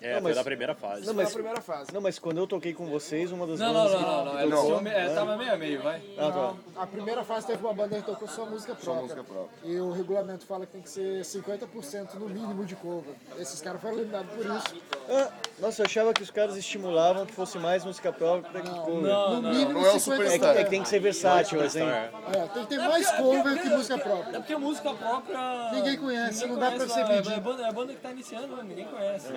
É, 0.00 0.14
Não, 0.14 0.22
foi 0.22 0.30
mas- 0.30 0.36
da 0.36 0.44
primeira 0.44 0.74
fase. 0.74 1.06
Não, 1.06 1.14
Foi 1.14 1.22
a 1.22 1.26
mas, 1.26 1.34
primeira 1.34 1.60
fase. 1.60 1.92
não, 1.92 2.00
mas 2.00 2.18
quando 2.20 2.38
eu 2.38 2.46
toquei 2.46 2.72
com 2.72 2.86
vocês, 2.86 3.32
uma 3.32 3.46
das 3.46 3.58
Não, 3.58 3.72
não, 3.72 3.74
bandas 3.84 3.92
não, 4.00 4.00
não, 4.00 4.24
não. 4.26 4.38
Ela 4.38 4.50
Não. 4.50 4.64
tinha 4.66 4.80
me- 4.80 4.90
é, 4.90 5.08
tava 5.14 5.36
meio 5.36 5.52
a 5.52 5.56
meio, 5.56 5.82
vai. 5.82 6.00
Ah, 6.16 6.30
tá. 6.30 6.82
A 6.82 6.86
primeira 6.86 7.24
fase 7.24 7.46
teve 7.48 7.64
uma 7.64 7.74
banda 7.74 7.96
que 7.96 8.02
tocou 8.02 8.28
só 8.28 8.46
música 8.46 8.74
própria. 8.76 9.02
música 9.02 9.24
própria. 9.24 9.48
E 9.64 9.80
o 9.80 9.90
regulamento 9.90 10.46
fala 10.46 10.66
que 10.66 10.72
tem 10.72 10.82
que 10.82 10.88
ser 10.90 11.24
50% 11.24 12.14
no 12.14 12.28
mínimo 12.28 12.64
de 12.64 12.76
cover. 12.76 13.14
Esses 13.38 13.60
caras 13.60 13.80
foram 13.80 13.94
eliminados 13.98 14.30
por 14.32 14.44
isso. 14.46 14.82
Ah, 15.10 15.32
nossa, 15.58 15.82
eu 15.82 15.86
achava 15.86 16.12
que 16.12 16.22
os 16.22 16.30
caras 16.30 16.56
estimulavam 16.56 17.26
que 17.26 17.32
fosse 17.32 17.58
mais 17.58 17.84
música 17.84 18.12
própria 18.12 18.60
que 18.62 18.70
cover. 18.70 19.02
Não, 19.02 19.40
No 19.42 19.48
mínimo 19.50 19.72
Não 19.80 19.86
é 19.86 19.92
um 19.94 19.98
50%. 19.98 19.98
É 19.98 19.98
que, 19.98 20.00
superstar. 20.00 20.56
é 20.58 20.64
que 20.64 20.70
tem 20.70 20.82
que 20.82 20.88
ser 20.88 21.00
versátil, 21.00 21.60
assim. 21.60 21.82
É, 21.82 22.10
tem 22.54 22.62
que 22.64 22.68
ter 22.68 22.78
mais 22.78 23.10
cover 23.10 23.62
que 23.62 23.68
música 23.68 23.98
própria. 23.98 24.36
É 24.36 24.38
porque 24.38 24.56
música 24.56 24.94
própria. 24.94 25.72
Ninguém 25.72 25.96
conhece, 25.98 26.46
ninguém 26.46 26.48
não 26.50 26.58
dá 26.58 26.70
pra 26.70 26.84
é-. 26.84 27.18
É 27.34 27.40
banda, 27.40 27.66
é 27.66 27.72
banda 27.72 27.92
que 27.94 28.00
tá 28.00 28.10
iniciando, 28.12 28.56
né? 28.56 28.62
ninguém 28.64 28.84
conhece. 28.86 29.28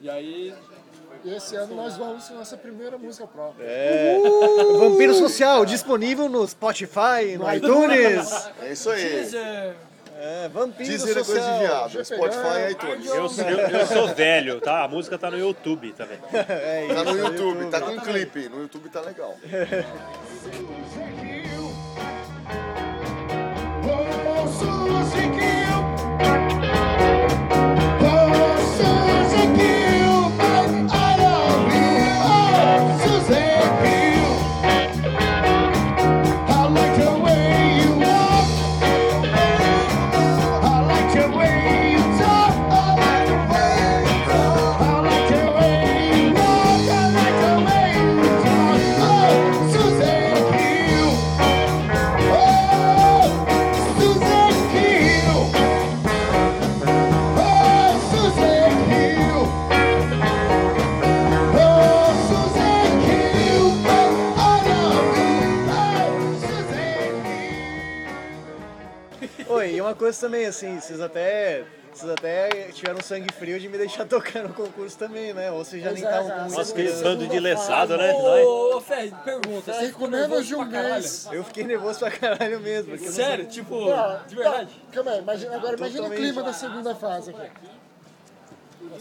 E 0.00 0.08
aí. 0.10 0.54
Esse 1.24 1.56
ano 1.56 1.74
nós 1.74 1.96
vamos 1.96 2.28
com 2.28 2.34
nossa 2.34 2.56
primeira 2.56 2.96
música 2.96 3.26
própria. 3.26 3.66
Vampiro 4.78 5.12
Social, 5.14 5.66
disponível 5.66 6.28
no 6.28 6.46
Spotify, 6.46 7.36
no 7.38 7.52
iTunes. 7.52 8.50
É 8.62 8.72
isso 8.72 8.88
aí. 8.90 9.02
Teaser. 9.02 9.74
É, 10.22 10.48
Vampiro 10.48 10.88
Deezer 10.88 11.16
é 11.16 11.24
coisa 11.24 11.40
de 11.40 11.46
Social. 11.46 11.88
viado. 11.88 12.04
Spotify 12.04 12.68
e 12.68 12.72
iTunes. 12.72 13.06
Eu, 13.08 13.46
eu, 13.46 13.58
eu 13.58 13.86
sou 13.86 14.08
velho, 14.14 14.60
tá? 14.60 14.84
A 14.84 14.88
música 14.88 15.16
tá 15.18 15.30
no 15.30 15.38
YouTube 15.38 15.92
também. 15.92 16.18
É 16.32 16.88
Tá 16.94 17.04
no 17.04 17.10
isso, 17.10 17.18
YouTube, 17.26 17.70
tá 17.70 17.80
com 17.80 17.98
clipe. 18.00 18.48
No 18.50 18.60
YouTube 18.60 18.90
tá 18.90 19.00
legal. 19.00 19.34
assim, 70.50 70.78
vocês 70.80 71.00
até. 71.00 71.64
Vocês 71.92 72.08
até 72.12 72.48
tiveram 72.72 73.00
sangue 73.00 73.32
frio 73.34 73.58
de 73.58 73.68
me 73.68 73.76
deixar 73.76 74.04
tocar 74.06 74.44
no 74.44 74.54
concurso 74.54 74.96
também, 74.96 75.32
né? 75.34 75.50
Ou 75.50 75.64
vocês 75.64 75.82
já 75.82 75.90
nem 75.90 76.00
Pois 76.02 76.12
é, 76.12 76.16
estavam 76.16 76.28
cara. 76.28 76.38
com 76.38 76.44
Nossa, 76.44 76.56
muita 76.56 76.70
aquele 76.72 76.88
esperança. 76.88 77.16
bando 77.18 77.26
de 77.26 77.40
lesado, 77.40 77.96
né? 77.96 78.12
Ô, 78.14 78.76
ô, 78.76 78.80
Fé, 78.80 79.10
pergunta. 79.24 79.72
Você 79.72 79.86
ficou 79.86 80.08
nervoso 80.08 80.42
de 80.44 80.54
um 80.54 80.58
pra 80.58 80.68
caralho? 80.70 80.92
mês. 80.94 81.28
Eu 81.32 81.42
fiquei 81.44 81.64
nervoso 81.64 81.98
pra 81.98 82.10
caralho 82.12 82.60
mesmo. 82.60 82.94
Eu 82.94 83.00
não 83.00 83.10
Sério? 83.12 83.46
Tipo, 83.46 83.90
Não, 83.90 84.20
de 84.24 84.36
verdade? 84.36 84.70
não, 84.84 84.90
Calma 84.92 85.10
aí, 85.10 85.18
imagina, 85.18 85.56
agora 85.56 85.76
imagina 85.76 86.06
o 86.06 86.10
clima 86.10 86.42
da 86.44 86.52
segunda 86.52 86.94
fase 86.94 87.30
aqui. 87.30 87.50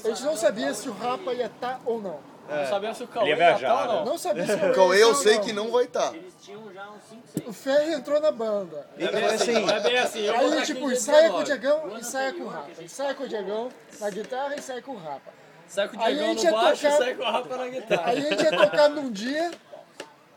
A 0.03 0.08
gente 0.10 0.24
não 0.24 0.36
sabia 0.36 0.74
se 0.74 0.89
o 0.89 0.94
Rapa 0.94 1.32
ia 1.34 1.46
estar 1.46 1.79
ou 1.86 2.01
não. 2.01 2.20
Não 2.50 2.65
sabia 2.70 2.94
se 2.94 3.03
o 3.03 3.08
Cauê 3.08 3.25
ia 3.25 3.29
ia 3.32 3.36
viajar, 3.36 3.68
tá 3.70 3.82
ou 3.82 3.88
não. 3.96 4.06
Não 4.06 4.18
sabia 4.18 4.46
se 4.46 4.53
o 4.53 4.60
Cauê 4.60 4.74
Cauê 4.75 5.03
eu 5.03 5.15
sei 5.15 5.36
não. 5.36 5.44
que 5.44 5.53
não 5.53 5.72
vai 5.72 5.84
estar. 5.86 6.13
O 7.46 7.53
Ferro 7.53 7.91
entrou 7.94 8.20
na 8.20 8.32
banda. 8.32 8.88
E 8.98 9.08
foi 9.08 9.24
assim, 9.25 9.70
É 9.70 9.79
bem 9.79 9.98
assim, 9.98 10.20
eu 10.22 10.34
Aí, 10.36 10.62
tipo, 10.63 10.79
15 10.82 10.94
ensaia 10.94 11.29
com 11.29 11.38
o 11.38 11.44
19. 11.44 11.46
Diegão, 11.46 11.98
ensaia 11.98 12.34
com 12.34 12.44
o 12.44 12.48
Rapa. 12.48 12.82
Ensaia 12.82 13.13
com 13.13 13.24
o 13.24 13.27
Diegão 13.27 13.70
na 14.00 14.10
guitarra, 14.10 14.56
ensaia 14.56 14.82
com 14.82 14.91
o 14.91 14.98
Rapa. 14.98 15.39
Sai 15.68 15.88
com 15.88 15.98
o 15.98 16.00
Diegão 16.00 16.27
gente 16.29 16.38
no 16.46 16.50
ia 16.50 16.51
baixo 16.51 16.88
e 16.88 16.89
tocar- 16.89 16.98
sai 17.03 17.13
com 17.15 17.24
a 17.24 17.32
rapa 17.32 17.58
na 17.58 17.68
guitarra. 17.68 18.03
Aí 18.10 18.18
a 18.18 18.29
gente 18.29 18.44
ia 18.44 18.58
tocar 18.58 18.89
num 18.89 19.12
dia, 19.12 19.51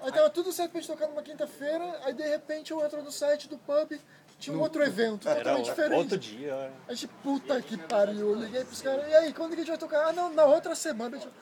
aí 0.03 0.13
tava 0.13 0.29
tudo 0.31 0.53
certo 0.53 0.73
pra 0.73 0.81
gente 0.83 0.91
tocar 0.91 1.07
numa 1.09 1.23
quinta-feira, 1.23 2.01
aí 2.05 2.13
de 2.13 2.23
repente 2.23 2.71
eu 2.71 2.85
entro 2.85 3.03
no 3.03 3.11
site 3.11 3.49
do 3.49 3.57
pub, 3.57 3.99
tinha 4.39 4.55
um 4.55 4.61
outro 4.61 4.83
evento, 4.83 5.27
Era 5.27 5.39
totalmente 5.39 5.65
diferente. 5.71 5.95
outro 5.99 6.19
dia. 6.19 6.53
é. 6.53 6.71
A 6.87 6.93
gente, 6.95 7.09
puta 7.23 7.63
que 7.63 7.79
pariu, 7.79 8.31
eu 8.31 8.35
liguei 8.35 8.63
pros 8.63 8.83
caras, 8.83 9.09
e 9.09 9.15
aí, 9.15 9.33
quando 9.33 9.51
que 9.51 9.57
a 9.57 9.59
gente 9.61 9.69
vai 9.69 9.79
tocar? 9.79 10.09
Ah, 10.09 10.13
não, 10.13 10.35
na 10.35 10.45
outra 10.45 10.75
semana. 10.75 11.17
A 11.17 11.21
gente, 11.21 11.33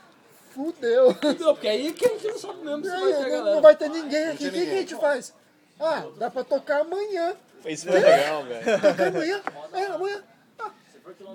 fudeu. 0.65 1.17
Não, 1.41 1.55
porque 1.55 1.69
aí 1.69 1.93
que 1.93 2.05
a 2.07 2.09
gente 2.09 2.27
não 2.29 2.39
sabe 2.39 2.59
mesmo 2.65 2.85
se 2.85 2.91
vai 2.91 3.01
ter 3.01 3.13
não, 3.13 3.31
galera. 3.31 3.55
não 3.55 3.63
vai 3.63 3.77
ter 3.77 3.89
ninguém 3.91 4.29
aqui, 4.29 4.49
o 4.49 4.53
que, 4.53 4.67
que 4.67 4.71
a 4.73 4.77
gente 4.77 4.95
faz? 4.97 5.35
Ah, 5.79 6.05
dá 6.19 6.31
pra 6.31 6.45
tocar 6.45 6.81
amanhã. 6.83 7.35
Isso 7.65 7.87
foi 7.89 8.01
legal, 8.01 8.43
velho. 8.45 8.81
Tocar 8.81 9.07
amanhã? 9.09 9.41
É, 9.73 9.85
amanhã. 9.87 10.23
Ah, 10.59 10.71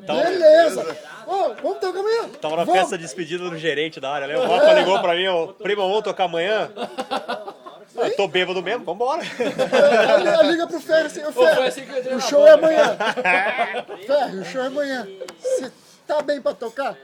Tava, 0.05 0.21
Beleza. 0.23 0.97
Ô, 1.27 1.53
vamos 1.61 1.79
tocar 1.79 1.99
amanhã. 1.99 2.29
tava 2.41 2.55
na 2.57 2.63
Vamos. 2.63 2.79
festa 2.81 2.97
de 2.97 3.03
despedida 3.03 3.49
do 3.49 3.57
gerente 3.57 3.99
da 3.99 4.11
área, 4.11 4.27
né? 4.27 4.37
O 4.37 4.45
Rafa 4.47 4.73
ligou 4.73 4.99
pra 5.01 5.15
mim, 5.15 5.27
ô, 5.27 5.47
primo, 5.53 5.81
vamos 5.81 6.03
tocar 6.03 6.25
amanhã? 6.25 6.71
Eu 7.95 8.15
tô 8.15 8.27
bêbado 8.27 8.61
mesmo, 8.61 8.83
vambora. 8.85 9.21
Ela 9.23 10.43
liga 10.43 10.67
pro 10.67 10.79
Ferro 10.81 11.05
assim, 11.07 11.21
Ferro, 11.21 12.17
o 12.17 12.21
show 12.21 12.45
é 12.45 12.51
amanhã. 12.51 12.97
Ferro, 14.05 14.41
o 14.41 14.45
show 14.45 14.61
é 14.61 14.67
amanhã. 14.67 15.07
Você 15.39 15.71
tá 16.05 16.21
bem 16.21 16.41
pra 16.41 16.53
tocar? 16.53 16.97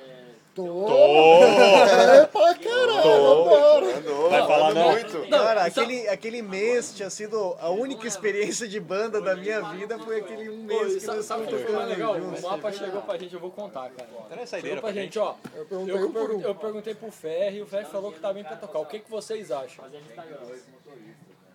Tô. 0.53 0.85
É 0.87 2.25
pra 2.25 2.55
caralho. 2.55 3.97
Andou, 3.97 4.29
Vai 4.29 4.41
falar 4.47 4.73
não? 4.73 4.91
muito. 4.91 5.29
cara, 5.29 5.63
aquele, 5.65 6.07
aquele 6.09 6.41
mês 6.41 6.93
tinha 6.93 7.09
sido 7.09 7.55
a 7.59 7.69
única 7.69 8.05
experiência 8.07 8.67
de 8.67 8.79
banda 8.79 9.21
da 9.21 9.35
minha 9.35 9.61
vida, 9.71 9.97
foi 9.99 10.19
aquele 10.19 10.49
um 10.49 10.63
mês 10.63 10.95
que 10.95 10.99
sabe, 10.99 11.17
nós 11.17 11.25
sabe 11.25 11.41
o 11.43 11.45
estávamos 11.45 11.65
que 11.65 11.71
foi 11.71 11.75
mais 11.75 11.89
legal? 11.89 12.13
tocando 12.13 12.25
juntos. 12.29 12.43
O 12.43 12.49
mapa 12.49 12.71
chegou 12.73 13.01
pra 13.01 13.17
gente, 13.17 13.33
eu 13.33 13.39
vou 13.39 13.51
contar, 13.51 13.89
cara. 13.91 14.45
Chegou 14.45 14.77
pra 14.81 14.91
gente, 14.91 15.19
ó. 15.19 15.35
Eu 15.55 15.65
perguntei 15.65 15.95
Eu, 15.95 16.09
por 16.11 16.31
um. 16.31 16.41
eu 16.41 16.55
perguntei 16.55 16.95
pro 16.95 17.11
Ferri 17.11 17.57
e 17.57 17.61
o 17.61 17.65
Ferri 17.67 17.85
falou 17.85 18.11
que 18.11 18.19
tá 18.19 18.33
bem 18.33 18.43
pra 18.43 18.57
tocar. 18.57 18.79
O 18.79 18.85
que, 18.85 18.99
que 18.99 19.09
vocês 19.09 19.51
acham? 19.51 19.85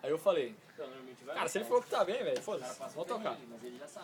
Aí 0.02 0.10
eu 0.10 0.18
falei, 0.18 0.54
Cara, 1.34 1.48
se 1.48 1.58
ele 1.58 1.64
falou 1.64 1.82
que 1.82 1.90
tá 1.90 2.04
bem, 2.04 2.22
velho, 2.22 2.40
foda-se, 2.40 2.78
vou 2.94 3.04
tocar. 3.04 3.36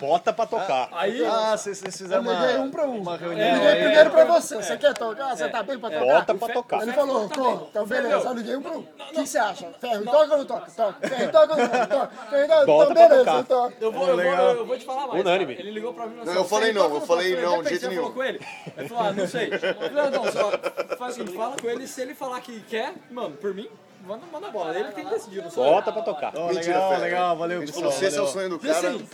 Bota 0.00 0.33
pra 0.33 0.47
tocar. 0.47 0.88
Aí, 0.93 1.25
Ah, 1.25 1.57
vocês 1.57 1.79
vocês 1.79 1.95
Eu 1.95 2.05
fizeram 2.07 2.23
uma, 2.23 2.33
liguei 2.35 2.57
um 2.59 2.71
pra 2.71 2.85
um. 2.87 2.99
uma 3.00 3.12
Eu 3.14 3.19
reunião 3.19 3.55
liguei 3.55 3.69
aí. 3.69 3.83
primeiro 3.85 4.11
pra 4.11 4.25
você. 4.25 4.57
Você 4.57 4.76
quer 4.76 4.93
tocar? 4.95 5.37
Você 5.37 5.49
tá 5.49 5.62
bem 5.62 5.79
pra 5.79 5.91
tocar? 5.91 6.05
Bota 6.05 6.35
pra 6.35 6.49
tocar. 6.52 6.83
Ele 6.83 6.93
falou, 6.93 7.29
tô, 7.29 7.52
então 7.71 7.87
beleza, 7.87 8.29
eu 8.29 8.35
liguei 8.35 8.57
um 8.57 8.62
pra 8.62 8.73
um. 8.73 8.81
O 8.81 8.87
que 9.14 9.26
você 9.26 9.38
acha? 9.38 9.73
Ferro, 9.81 10.05
toca 10.05 10.33
ou 10.33 10.38
não 10.38 10.45
toca? 10.45 10.71
Toca. 10.71 11.09
Ferro, 11.09 11.33
toca 11.33 11.52
ou 11.52 11.59
não 11.59 11.69
toca? 11.69 11.87
Toca. 11.87 12.26
Ferro, 12.31 12.49
toca. 12.49 12.67
Bota 12.67 12.93
Então 12.93 12.95
pra 12.95 13.09
beleza, 13.09 13.25
tocar. 13.25 13.38
eu 13.38 13.45
toco. 13.45 13.75
eu 13.81 13.93
vou, 13.93 14.09
eu, 14.09 14.17
vou, 14.17 14.25
eu 14.50 14.67
vou 14.67 14.79
te 14.79 14.85
falar 14.85 15.07
mais. 15.07 15.21
Unânime. 15.21 15.55
cara. 15.57 15.69
Ele 15.69 15.75
ligou 15.75 15.95
pra 15.95 16.07
mim 16.07 16.17
Não, 16.17 16.23
assim, 16.25 16.35
eu 16.37 16.45
falei 16.45 16.73
"Você 16.73 16.79
não, 16.79 16.85
eu 16.88 16.95
ou 16.95 17.00
falei 17.02 17.35
toca?" 17.37 17.47
não, 17.47 17.62
De 17.62 17.69
jeito 17.69 17.88
nenhum. 17.88 18.12
com 18.12 18.23
ele? 18.25 18.41
Ele 18.76 18.88
falou, 18.88 19.05
ah, 19.05 19.12
não 19.12 19.26
sei. 19.29 19.50
Eu 19.55 19.59
falei, 19.59 20.11
não, 20.11 20.33
só 20.33 20.97
faz 20.99 21.12
o 21.12 21.19
seguinte, 21.19 21.37
fala 21.37 21.57
com 21.57 21.71
ele, 21.71 21.87
se 21.87 22.00
ele 22.02 22.14
falar 22.14 22.41
que 22.41 22.61
quer, 22.62 22.93
mano, 23.11 23.37
por 23.37 23.55
mim, 23.55 23.69
manda, 24.07 24.27
manda 24.33 24.51
bola. 24.51 24.79
Ele 24.79 24.91
tem 24.93 25.05
que 25.05 25.11
decidir, 25.11 25.43
não 25.43 25.51
sou 25.51 25.65
eu. 25.65 25.71
Bota 25.73 25.93
pra 25.93 26.03
tocar. 26.03 26.33
Ó, 26.37 26.49
Mentira, 26.53 26.61
legal, 26.89 27.01
legal, 27.01 27.37
valeu, 27.37 27.59
A 27.59 27.61
gente 27.61 27.73
pessoal. 27.73 27.91
falou, 27.93 27.99
se 27.99 28.05
esse 28.07 28.19
é 28.19 28.23
o 28.23 28.27
sonho 28.27 28.49
do 28.51 28.57
E 28.57 28.59
cara, 28.69 28.89
assim, 28.89 28.97
ele 28.97 29.09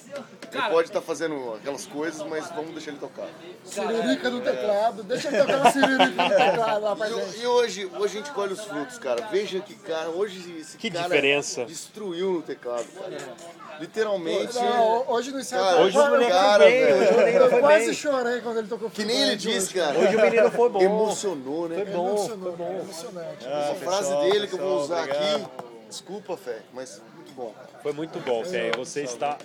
cara, 0.51 0.71
pode 0.71 0.89
estar 0.89 1.01
fazendo 1.01 1.55
aquelas 1.55 1.87
coisas, 1.87 2.27
mas 2.27 2.49
vamos 2.51 2.73
deixar 2.73 2.91
ele 2.91 3.01
tocar. 3.01 3.27
Siririca 3.65 4.31
no 4.31 4.41
teclado. 4.41 5.03
Deixa 5.05 5.29
ele 5.29 5.39
tocar 5.39 5.57
uma 5.61 5.71
siririca 5.71 6.05
no 6.23 6.29
teclado 6.29 6.83
lá 6.83 6.97
pra 6.97 7.09
gente. 7.11 7.37
E, 7.39 7.43
e 7.43 7.47
hoje, 7.47 7.87
hoje 7.87 8.19
a 8.19 8.21
gente 8.21 8.31
colhe 8.33 8.53
os 8.53 8.65
frutos, 8.65 8.99
cara. 8.99 9.27
Veja 9.31 9.61
que, 9.61 9.75
cara, 9.75 10.09
hoje 10.11 10.59
esse 10.61 10.77
Que 10.77 10.91
cara 10.91 11.05
diferença. 11.05 11.65
destruiu 11.65 12.33
no 12.35 12.43
teclado, 12.43 12.87
cara. 12.99 13.17
Literalmente. 13.81 14.55
Não, 14.55 15.05
hoje 15.11 15.31
no 15.31 15.41
ensaio. 15.41 15.63
Cara, 15.63 15.81
Hoje 15.83 15.99
o 15.99 16.11
menino 16.11 16.31
cara, 16.31 16.63
foi 16.65 16.71
bem, 16.73 16.85
velho. 16.85 16.97
hoje 17.01 17.13
o 17.13 17.19
menino 17.19 17.39
Eu 17.45 17.51
foi 17.51 17.61
quase 17.61 17.85
bem. 17.87 17.95
chorei 17.95 18.41
quando 18.41 18.59
ele 18.59 18.69
tocou 18.69 18.91
Que 18.91 19.05
nem 19.05 19.23
ele 19.23 19.37
disse, 19.37 19.75
cara. 19.75 19.99
Hoje 19.99 20.17
o 20.17 20.21
menino 20.21 20.51
foi 20.51 20.69
bom. 20.69 20.81
Emocionou, 20.83 21.69
né? 21.69 21.77
Foi 21.77 21.85
bom, 21.87 22.09
Emocionou, 22.09 22.57
foi 22.57 22.67
bom. 22.67 22.81
emocionante. 22.81 23.47
Uma 23.47 23.75
frase 23.75 23.99
pessoal, 24.09 24.23
dele 24.31 24.47
que 24.47 24.55
eu 24.55 24.59
vou 24.59 24.81
usar 24.83 25.05
aqui. 25.05 25.17
obrigado. 25.17 25.51
Desculpa, 25.89 26.37
Fé, 26.37 26.59
mas 26.75 27.01
muito 27.17 27.33
bom. 27.33 27.55
Foi 27.83 27.93
muito 27.93 28.19
bom, 28.21 28.45
Fé. 28.45 28.71
Você 28.77 29.03
está 29.05 29.39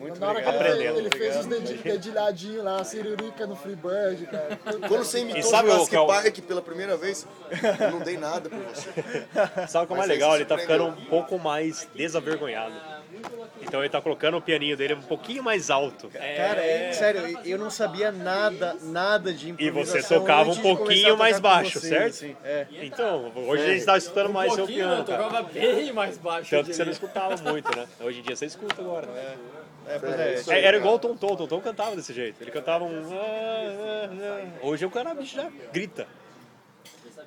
Muito 0.00 0.18
Na 0.18 0.28
hora 0.28 0.42
que 0.42 0.48
ele, 0.48 0.56
Aprendendo, 0.56 0.98
ele 0.98 1.10
fez 1.16 1.36
os 1.36 1.46
dedi- 1.46 1.74
dedilhadinhos 1.82 2.64
lá, 2.64 2.80
a 2.80 2.84
siririca 2.84 3.46
no 3.46 3.54
Freebird, 3.54 4.26
cara. 4.26 4.58
Quando 4.88 5.04
você 5.04 5.20
imitou 5.20 5.40
E 5.40 5.44
o 5.44 5.48
sabe 5.48 5.68
o 5.68 5.70
Jurassic 5.72 5.90
que 5.90 5.96
é 5.96 6.00
o- 6.00 6.06
Park 6.06 6.38
pela 6.40 6.60
primeira 6.62 6.96
vez, 6.96 7.26
eu 7.80 7.90
não 7.92 8.00
dei 8.00 8.16
nada 8.16 8.48
pra 8.48 8.58
você. 8.58 8.90
Sabe 9.68 9.84
o 9.84 9.86
que 9.88 9.92
é 9.92 9.96
mais 9.96 10.08
legal? 10.08 10.34
Ele 10.34 10.44
tá 10.44 10.58
ficando 10.58 10.86
um 10.86 11.04
pouco 11.06 11.38
mais 11.38 11.86
desavergonhado. 11.94 12.74
Então 13.62 13.80
ele 13.80 13.88
tá 13.88 14.00
colocando 14.00 14.36
o 14.36 14.40
pianinho 14.42 14.76
dele 14.76 14.94
um 14.94 15.02
pouquinho 15.02 15.42
mais 15.42 15.70
alto. 15.70 16.08
Cara, 16.08 16.64
é, 16.64 16.92
sério, 16.92 17.38
eu 17.44 17.58
não 17.58 17.70
sabia 17.70 18.12
nada, 18.12 18.76
nada 18.82 19.32
de 19.32 19.48
E 19.48 19.50
improvisação. 19.50 20.02
você 20.02 20.14
tocava 20.14 20.50
um 20.50 20.56
pouquinho 20.56 21.16
mais 21.16 21.40
baixo, 21.40 21.80
vocês, 21.80 21.92
certo? 21.92 22.10
assim. 22.10 22.36
É. 22.44 22.66
Então, 22.82 23.32
hoje 23.34 23.64
a 23.64 23.66
gente 23.68 23.84
tá 23.84 23.96
escutando 23.96 24.30
mais 24.32 24.52
seu 24.52 24.66
piano, 24.66 25.00
eu 25.00 25.04
tocava 25.04 25.42
bem 25.42 25.92
mais 25.92 26.18
baixo. 26.18 26.50
Tanto 26.50 26.66
que 26.70 26.74
você 26.74 26.84
não 26.84 26.92
escutava 26.92 27.36
muito, 27.50 27.76
né? 27.76 27.86
Hoje 28.00 28.20
em 28.20 28.22
dia 28.22 28.36
você 28.36 28.46
escuta 28.46 28.80
agora. 28.80 29.08
É, 29.88 29.98
pois 29.98 30.12
é. 30.48 30.54
aí, 30.54 30.62
É, 30.62 30.66
era 30.66 30.76
igual 30.76 30.94
o 30.94 30.98
Tonton, 30.98 31.32
o 31.32 31.36
Tonton 31.36 31.60
cantava 31.60 31.94
desse 31.96 32.12
jeito. 32.12 32.40
Ele 32.42 32.50
cantava 32.50 32.84
um. 32.84 33.02
Hoje 34.62 34.84
o 34.84 34.90
cara 34.90 35.16
já 35.22 35.48
grita. 35.72 36.06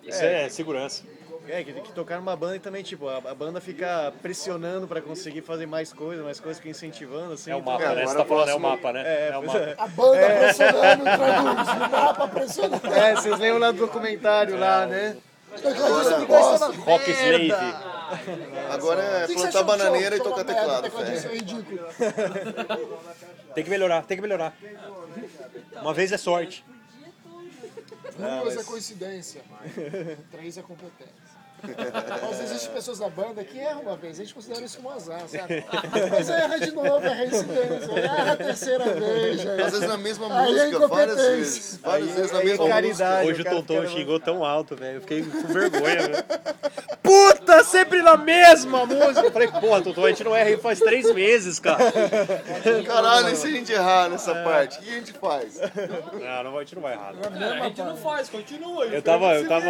Isso 0.03 0.23
é, 0.23 0.49
segurança. 0.49 1.03
É, 1.47 1.63
que, 1.63 1.73
que 1.73 1.91
tocar 1.93 2.17
numa 2.17 2.35
banda 2.35 2.57
e 2.57 2.59
também, 2.59 2.83
tipo, 2.83 3.07
a, 3.07 3.17
a 3.17 3.33
banda 3.33 3.59
fica 3.59 4.13
pressionando 4.21 4.87
pra 4.87 5.01
conseguir 5.01 5.41
fazer 5.41 5.65
mais 5.65 5.91
coisas, 5.91 6.23
mais 6.23 6.39
coisas, 6.39 6.57
fica 6.57 6.69
incentivando, 6.69 7.33
assim. 7.33 7.49
É 7.49 7.55
o 7.55 7.59
então- 7.59 7.73
mapa, 7.73 7.85
É, 7.85 7.95
né? 7.95 8.05
Você 8.05 8.15
tá 8.17 8.25
falando, 8.25 8.49
é 8.49 8.53
o 8.55 8.59
mapa, 8.59 8.93
né? 8.93 9.01
É, 9.03 9.29
É 9.33 9.37
o 9.37 9.43
mapa. 9.45 9.57
é. 9.57 9.75
A 9.77 9.87
banda 9.87 10.17
pressionando, 10.39 11.03
traduz, 11.03 11.69
o 11.69 11.89
mapa 11.91 12.27
pressionando. 12.27 12.87
É, 12.93 13.15
vocês 13.15 13.39
lembram 13.39 13.59
lá 13.59 13.71
do 13.71 13.77
documentário 13.79 14.59
lá, 14.59 14.85
né? 14.85 15.17
Rock 16.85 17.09
Slave. 17.11 17.51
Agora 18.71 19.01
é 19.01 19.21
que 19.27 19.33
que 19.33 19.41
plantar 19.41 19.63
bananeira 19.63 20.15
e 20.17 20.19
tocar 20.19 20.43
teclado, 20.43 20.85
é. 20.87 20.89
Tem 23.55 23.63
que 23.63 23.69
melhorar, 23.69 24.03
tem 24.03 24.17
que 24.17 24.21
melhorar. 24.21 24.53
Uma 25.81 25.93
vez 25.93 26.11
é 26.11 26.17
sorte. 26.17 26.63
Duas 28.19 28.57
é 28.57 28.63
coincidência. 28.63 29.41
Três 30.31 30.57
é 30.57 30.61
competência. 30.61 31.39
Mas 32.21 32.39
existem 32.41 32.71
pessoas 32.71 32.99
da 32.99 33.09
banda 33.09 33.43
que 33.43 33.57
erram 33.57 33.81
uma 33.81 33.97
vez, 33.97 34.17
a 34.17 34.23
gente 34.23 34.33
considera 34.33 34.61
isso 34.63 34.77
como 34.77 34.91
azar, 34.91 35.21
sabe? 35.27 35.65
Mas 36.09 36.29
erra 36.29 36.57
de 36.57 36.71
novo, 36.71 37.05
é 37.05 37.13
reincidência, 37.13 37.91
erra 37.99 38.31
a 38.31 38.35
terceira 38.37 38.85
vez. 38.93 39.41
já. 39.41 39.65
Às 39.65 39.71
vezes 39.73 39.87
na 39.87 39.97
mesma 39.97 40.39
Aí 40.39 40.57
é 40.57 40.65
música, 40.67 40.87
várias 40.87 41.17
incompetência. 41.17 41.35
vezes. 41.35 41.77
Várias 41.83 42.09
vezes 42.11 42.31
na 42.31 42.37
aí 42.39 42.43
é 42.47 42.49
mesma 42.51 42.69
caridade. 42.69 43.27
música. 43.27 43.49
Hoje 43.49 43.57
o 43.57 43.65
Tonton 43.65 43.87
xingou 43.89 44.19
tão 44.21 44.45
alto, 44.45 44.75
velho. 44.77 44.97
Eu 44.97 45.01
fiquei 45.01 45.21
com 45.21 45.47
vergonha, 45.47 45.95
velho. 46.07 46.25
Sempre 47.69 48.01
na 48.01 48.17
mesma 48.17 48.85
música. 48.85 49.21
Eu 49.27 49.31
falei, 49.31 49.47
porra, 49.47 49.81
Tonton, 49.81 50.05
a 50.05 50.09
gente 50.09 50.23
não 50.23 50.35
erra 50.35 50.49
aí 50.49 50.57
faz 50.57 50.79
três 50.79 51.13
meses, 51.13 51.59
cara. 51.59 51.79
Caralho, 52.85 53.29
e 53.29 53.35
se 53.35 53.47
a 53.47 53.51
gente 53.51 53.71
errar 53.71 54.09
nessa 54.09 54.33
parte, 54.43 54.79
o 54.79 54.81
que 54.81 54.89
a 54.89 54.93
gente 54.93 55.13
faz? 55.13 55.59
Não, 55.59 56.43
não 56.43 56.51
vai- 56.51 56.61
a 56.61 56.63
gente 56.63 56.75
não 56.75 56.81
vai 56.81 56.93
errar. 56.93 57.13
não. 57.13 57.41
É, 57.43 57.59
a 57.59 57.63
gente 57.65 57.81
não 57.81 57.97
faz, 57.97 58.29
continua. 58.29 58.85
Eu 58.85 59.01
tava, 59.01 59.35
eu 59.35 59.47
tava, 59.47 59.67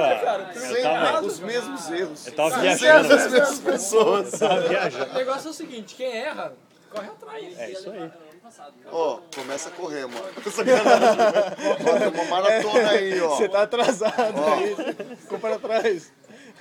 eu 0.56 0.62
Sempre 0.62 0.82
tava, 0.82 1.22
os 1.26 1.40
mesmos 1.40 1.90
erros. 1.92 2.28
eu 2.28 2.34
tava 2.34 2.58
viajando, 2.60 3.14
as 3.14 3.22
velho. 3.24 3.32
mesmas 3.32 3.60
pessoas. 3.60 4.32
Tava 4.32 4.62
viajando. 4.62 5.12
O 5.12 5.14
negócio 5.16 5.48
é 5.48 5.52
o 5.52 5.54
seguinte, 5.54 5.96
quem 5.96 6.16
erra, 6.18 6.54
corre 6.90 7.08
atrás. 7.08 7.60
É 7.60 7.72
isso 7.72 7.90
aí. 7.92 8.12
Ó, 8.92 9.20
começa 9.36 9.70
a 9.70 9.72
correr, 9.74 10.08
mano. 10.08 10.26
Sacanagem. 10.52 11.20
Ó, 11.86 12.10
uma 12.10 12.24
maratona 12.26 12.90
aí, 12.90 13.22
ó. 13.22 13.30
Você 13.30 13.48
tá 13.48 13.62
atrasado 13.64 14.44
aí. 14.54 14.76
Ficou 15.18 15.38
para 15.40 15.60
trás. 15.60 16.12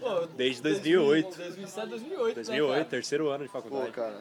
Pô, 0.00 0.26
Desde 0.36 0.62
2008. 0.62 1.36
2007, 1.36 1.88
2008. 1.88 2.34
2008, 2.36 2.78
Né, 2.78 2.84
terceiro 2.84 3.28
ano 3.30 3.44
de 3.44 3.50
Pô, 3.50 3.60
faculdade. 3.60 3.92
cara. 3.92 4.14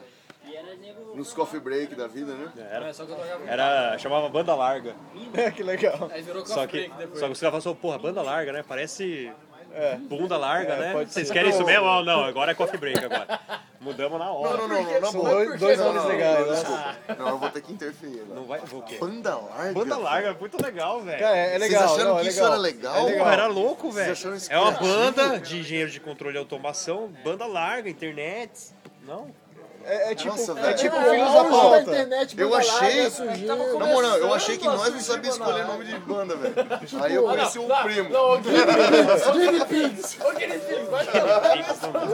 Nos 1.15 1.33
coffee 1.33 1.59
break 1.59 1.95
da 1.95 2.07
vida, 2.07 2.33
né? 2.33 2.51
cara? 2.55 2.67
Era, 2.69 2.87
É, 2.87 2.93
só 2.93 3.05
que 3.05 3.11
eu 3.11 3.15
tocava 3.15 3.45
era, 3.45 3.97
chamava 3.97 4.27
banda 4.29 4.55
larga. 4.55 4.95
que 5.55 5.63
legal. 5.63 6.09
Aí 6.11 6.21
virou 6.21 6.45
Só 6.45 6.55
coffee 6.65 6.67
que, 6.67 6.77
break 6.87 6.97
depois. 6.97 7.19
só 7.19 7.25
que 7.27 7.31
os 7.33 7.39
caras 7.39 7.63
falaram, 7.63 7.81
porra, 7.81 7.97
banda 7.99 8.21
larga, 8.21 8.51
né? 8.51 8.63
Parece 8.67 9.31
bunda 10.09 10.37
larga, 10.37 10.73
É, 10.73 10.79
né? 10.93 11.05
Vocês 11.05 11.31
querem 11.31 11.49
isso 11.49 11.63
mesmo? 11.65 11.87
Ah, 11.87 12.03
não, 12.03 12.23
agora 12.23 12.51
é 12.51 12.53
coffee 12.55 12.79
break 12.79 13.03
agora. 13.03 13.39
Mudamos 13.79 14.19
na 14.19 14.31
hora. 14.31 14.57
Não, 14.57 14.67
não, 14.67 14.75
não, 14.75 14.83
não, 14.91 15.01
na 15.01 15.07
São 15.11 15.21
boa. 15.21 15.57
dois, 15.57 15.79
Não, 15.79 15.85
nomes 15.87 16.03
não, 16.03 16.09
legais, 16.09 16.39
não, 16.39 16.45
né? 16.47 16.53
desculpa. 16.53 16.95
Não, 17.17 17.29
eu 17.29 17.37
vou 17.39 17.49
ter 17.49 17.61
que 17.61 17.73
interferir 17.73 18.21
agora. 18.21 18.39
Não 18.39 18.45
vai, 18.45 18.59
o 18.59 18.81
quê? 18.83 18.97
Banda 18.99 19.35
larga? 19.35 19.73
Banda 19.73 19.97
larga, 19.97 20.27
é 20.29 20.33
muito 20.39 20.63
legal, 20.63 21.01
velho. 21.01 21.19
Cara, 21.19 21.35
é 21.37 21.57
legal. 21.57 21.81
Vocês 21.81 21.91
acharam 21.93 22.09
não, 22.11 22.19
é 22.19 22.21
que 22.21 22.27
isso 22.29 22.37
legal. 22.41 22.53
era 22.53 22.61
legal? 22.61 22.95
É 22.95 23.01
legal. 23.03 23.17
Porra, 23.17 23.33
era 23.33 23.47
louco, 23.47 23.91
velho. 23.91 24.11
acharam 24.11 24.35
isso 24.35 24.53
É 24.53 24.59
uma 24.59 24.71
banda 24.71 25.39
de 25.39 25.59
engenheiros 25.59 25.93
de 25.93 25.99
controle 25.99 26.35
e 26.35 26.39
automação, 26.39 27.11
banda 27.23 27.45
larga, 27.47 27.89
internet. 27.89 28.51
Não? 29.03 29.33
É, 29.85 30.11
é 30.11 30.15
tipo, 30.15 30.29
Nossa, 30.29 30.59
é 30.59 30.73
tipo 30.73 30.95
É, 30.95 31.09
filhos 31.11 31.29
o 31.29 31.33
da 31.33 31.43
pauta. 31.49 31.81
internet 31.81 32.39
Eu 32.39 32.55
achei- 32.55 33.11
Na 33.77 33.85
moral, 33.87 34.17
eu 34.17 34.33
achei 34.33 34.57
que 34.57 34.65
nós 34.65 34.91
não 34.93 34.99
sabíamos 34.99 35.37
escolher 35.39 35.65
nome 35.65 35.85
de 35.85 35.97
banda, 35.99 36.35
velho. 36.35 36.55
Aí 37.03 37.15
eu 37.15 37.23
conheci 37.23 37.59
um 37.59 37.67
primo. 37.67 38.09
Não, 38.09 38.33
o 38.33 38.37
Guinea 38.39 39.65
Pigs. 39.65 40.17
Ô, 40.23 40.31
Guinea 40.31 40.59
Pigs. 40.59 41.21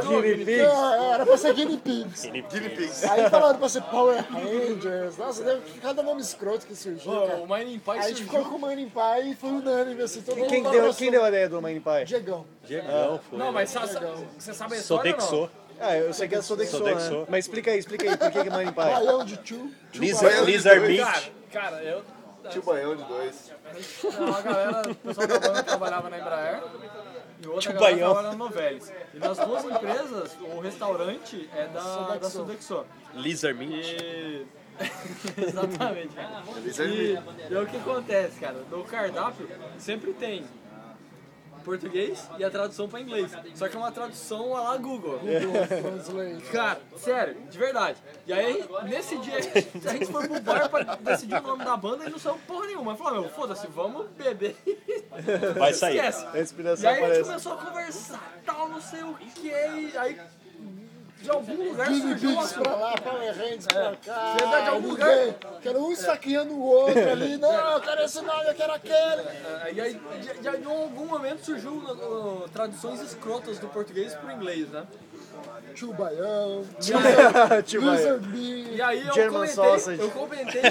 Guinea 0.08 0.46
Pigs. 0.46 0.60
É, 0.60 1.14
Era 1.14 1.26
pra 1.26 1.38
ser 1.38 1.54
Guinea 1.54 1.78
Pigs. 1.78 2.22
Guinea 2.26 2.70
Pigs. 2.70 3.04
Aí 3.06 3.30
falaram 3.30 3.60
pra 3.60 3.70
ser 3.70 3.82
Power 3.84 4.24
Rangers. 4.32 5.18
Nossa, 5.18 5.44
deve 5.44 5.62
cada 5.82 6.02
nome 6.04 6.22
escroto 6.22 6.66
que 6.66 6.76
surgiu. 6.76 7.12
O 7.12 7.48
Mining 7.48 7.80
Pie 7.80 7.92
Aí 7.92 8.00
a 8.00 8.08
gente 8.08 8.24
ficou 8.24 8.42
surgiu. 8.44 8.52
com 8.52 8.58
o 8.58 8.60
Money 8.70 8.86
Pie 8.86 9.32
e 9.32 9.36
foi 9.36 9.50
unânime, 9.50 10.02
assim, 10.04 10.22
todo 10.22 10.38
mundo 10.38 10.50
Quem 10.50 10.62
deu, 10.62 10.72
abraçando. 10.72 10.96
quem 10.98 11.12
deu 11.12 11.24
a 11.24 11.30
ideia 11.30 11.50
do 11.50 11.62
Mine 11.62 11.80
Pie? 11.80 12.06
Diegão. 12.06 12.46
Diegão, 12.64 13.20
foi. 13.30 13.40
Não, 13.40 13.52
mas 13.52 13.70
você 13.70 14.54
sabe 14.54 14.76
a 14.76 14.78
história 14.78 15.14
ou 15.14 15.20
Sodexo. 15.22 15.36
não? 15.36 15.67
Ah, 15.80 15.96
eu 15.96 16.14
sei 16.14 16.28
que 16.28 16.36
é 16.36 16.42
Sodexo, 16.42 16.78
Sodexo. 16.78 17.20
né? 17.20 17.26
Mas 17.30 17.46
explica 17.46 17.72
aí, 17.72 17.80
explica 17.80 18.10
aí, 18.10 18.18
por 18.18 18.32
que 18.32 18.42
que 18.44 18.50
é 18.50 18.58
Mine 18.58 18.72
Pie? 18.72 18.74
Baião 18.74 19.26
de 19.26 19.40
Chu. 19.44 19.72
Lizard, 19.94 20.46
Lizard 20.46 20.80
Cara, 20.80 20.88
Meat. 20.88 21.32
Cara, 21.52 21.84
eu... 21.84 22.04
Tio 22.50 22.62
Baião 22.64 22.96
de 22.96 23.04
dois. 23.04 23.52
Uma 24.18 24.42
galera, 24.42 24.90
o 24.90 24.96
pessoal 24.96 25.28
da 25.28 25.40
banda 25.40 25.64
trabalhava 25.64 26.10
na 26.10 26.18
Embraer 26.20 26.64
e 27.44 27.48
outra 27.48 27.62
Tio 27.62 27.74
galera 27.74 27.98
trabalhava 27.98 28.36
no 28.36 28.50
Vélez. 28.50 28.94
E 29.14 29.20
das 29.20 29.38
duas 29.38 29.66
empresas, 29.66 30.38
o 30.40 30.60
restaurante 30.60 31.50
é 31.54 31.68
da, 31.68 32.18
da 32.18 32.30
Sodexo. 32.30 32.86
Lizard 33.14 33.58
Meat. 33.58 33.98
E... 34.02 34.48
Exatamente, 35.42 36.16
E, 36.80 37.18
e 37.52 37.56
o 37.58 37.66
que 37.66 37.78
acontece, 37.78 38.40
cara? 38.40 38.58
No 38.70 38.84
cardápio 38.84 39.48
sempre 39.80 40.14
tem 40.14 40.46
português 41.68 42.30
e 42.40 42.44
a 42.46 42.50
tradução 42.50 42.88
para 42.88 43.02
inglês. 43.02 43.30
Só 43.54 43.68
que 43.68 43.76
é 43.76 43.80
uma 43.80 43.92
tradução 43.92 44.56
a 44.56 44.62
lá 44.62 44.78
Google. 44.78 45.20
Translate. 45.20 46.42
Cara, 46.52 46.80
sério, 46.96 47.36
de 47.50 47.58
verdade. 47.58 47.98
E 48.26 48.32
aí, 48.32 48.64
nesse 48.86 49.18
dia, 49.18 49.36
a 49.86 49.90
gente, 49.94 50.06
foi 50.06 50.28
pro 50.28 50.40
bar 50.40 50.70
pra 50.70 50.96
decidir 50.96 51.36
o 51.36 51.42
nome 51.42 51.66
da 51.66 51.76
banda 51.76 52.06
e 52.06 52.10
não 52.10 52.18
saiu 52.18 52.40
porra 52.48 52.68
nenhuma. 52.68 52.96
Falou, 52.96 53.22
meu, 53.22 53.30
foda-se, 53.30 53.68
vamos 53.68 54.08
beber. 54.12 54.56
Vai 55.58 55.74
sair. 55.74 55.98
Esquece. 55.98 56.26
A 56.34 56.40
E 56.40 56.42
inspiração 56.42 56.90
aí 56.90 56.96
a 56.96 56.98
gente 57.00 57.06
aparece. 57.06 57.30
começou 57.30 57.52
a 57.54 57.58
conversar, 57.58 58.34
tal, 58.46 58.70
não 58.70 58.82
sei 58.82 59.04
o 59.04 59.14
que. 59.16 59.48
E 59.48 59.54
aí, 59.98 60.22
de 61.28 61.32
algum 61.32 61.70
lugar 61.70 61.88
Guinea 61.90 62.02
surgiu 62.02 62.38
Pigs 62.38 62.54
pra 62.54 62.76
lá, 62.76 62.98
Power 62.98 63.38
Rangers 63.38 63.68
pra 63.68 63.96
cá. 63.98 64.36
Você 64.38 64.46
é 64.46 64.62
de 64.62 64.70
algum 64.70 64.88
ninguém. 64.88 65.36
Quero 65.62 65.86
um 65.86 65.92
esfaqueando 65.92 66.54
o 66.54 66.62
outro 66.62 67.12
ali. 67.12 67.36
Não, 67.38 67.72
eu 67.72 67.82
quero 67.82 68.02
esse 68.02 68.22
nome, 68.22 68.48
eu 68.48 68.56
quero 68.56 68.74
aquele. 68.74 68.96
É, 68.96 69.74
E 69.74 69.82
aí, 69.82 70.02
de, 70.40 70.48
algum 70.66 71.06
momento 71.06 71.44
surgiu 71.44 71.74
uh, 71.74 72.44
uh, 72.46 72.50
traduções 72.50 73.02
escrotas 73.02 73.60
do 73.60 73.68
português 73.68 74.16
pro 74.16 74.32
inglês, 74.32 74.70
né? 74.70 74.88
Tio 75.74 75.94
Baião. 75.94 76.64
Tio 77.66 77.82
Lizard 77.82 78.28
E 78.36 78.82
aí 78.82 79.08
eu 79.08 79.14
German 79.14 79.34
comentei, 79.34 79.56
sausage. 79.56 80.02
eu 80.02 80.12
comentei, 80.12 80.62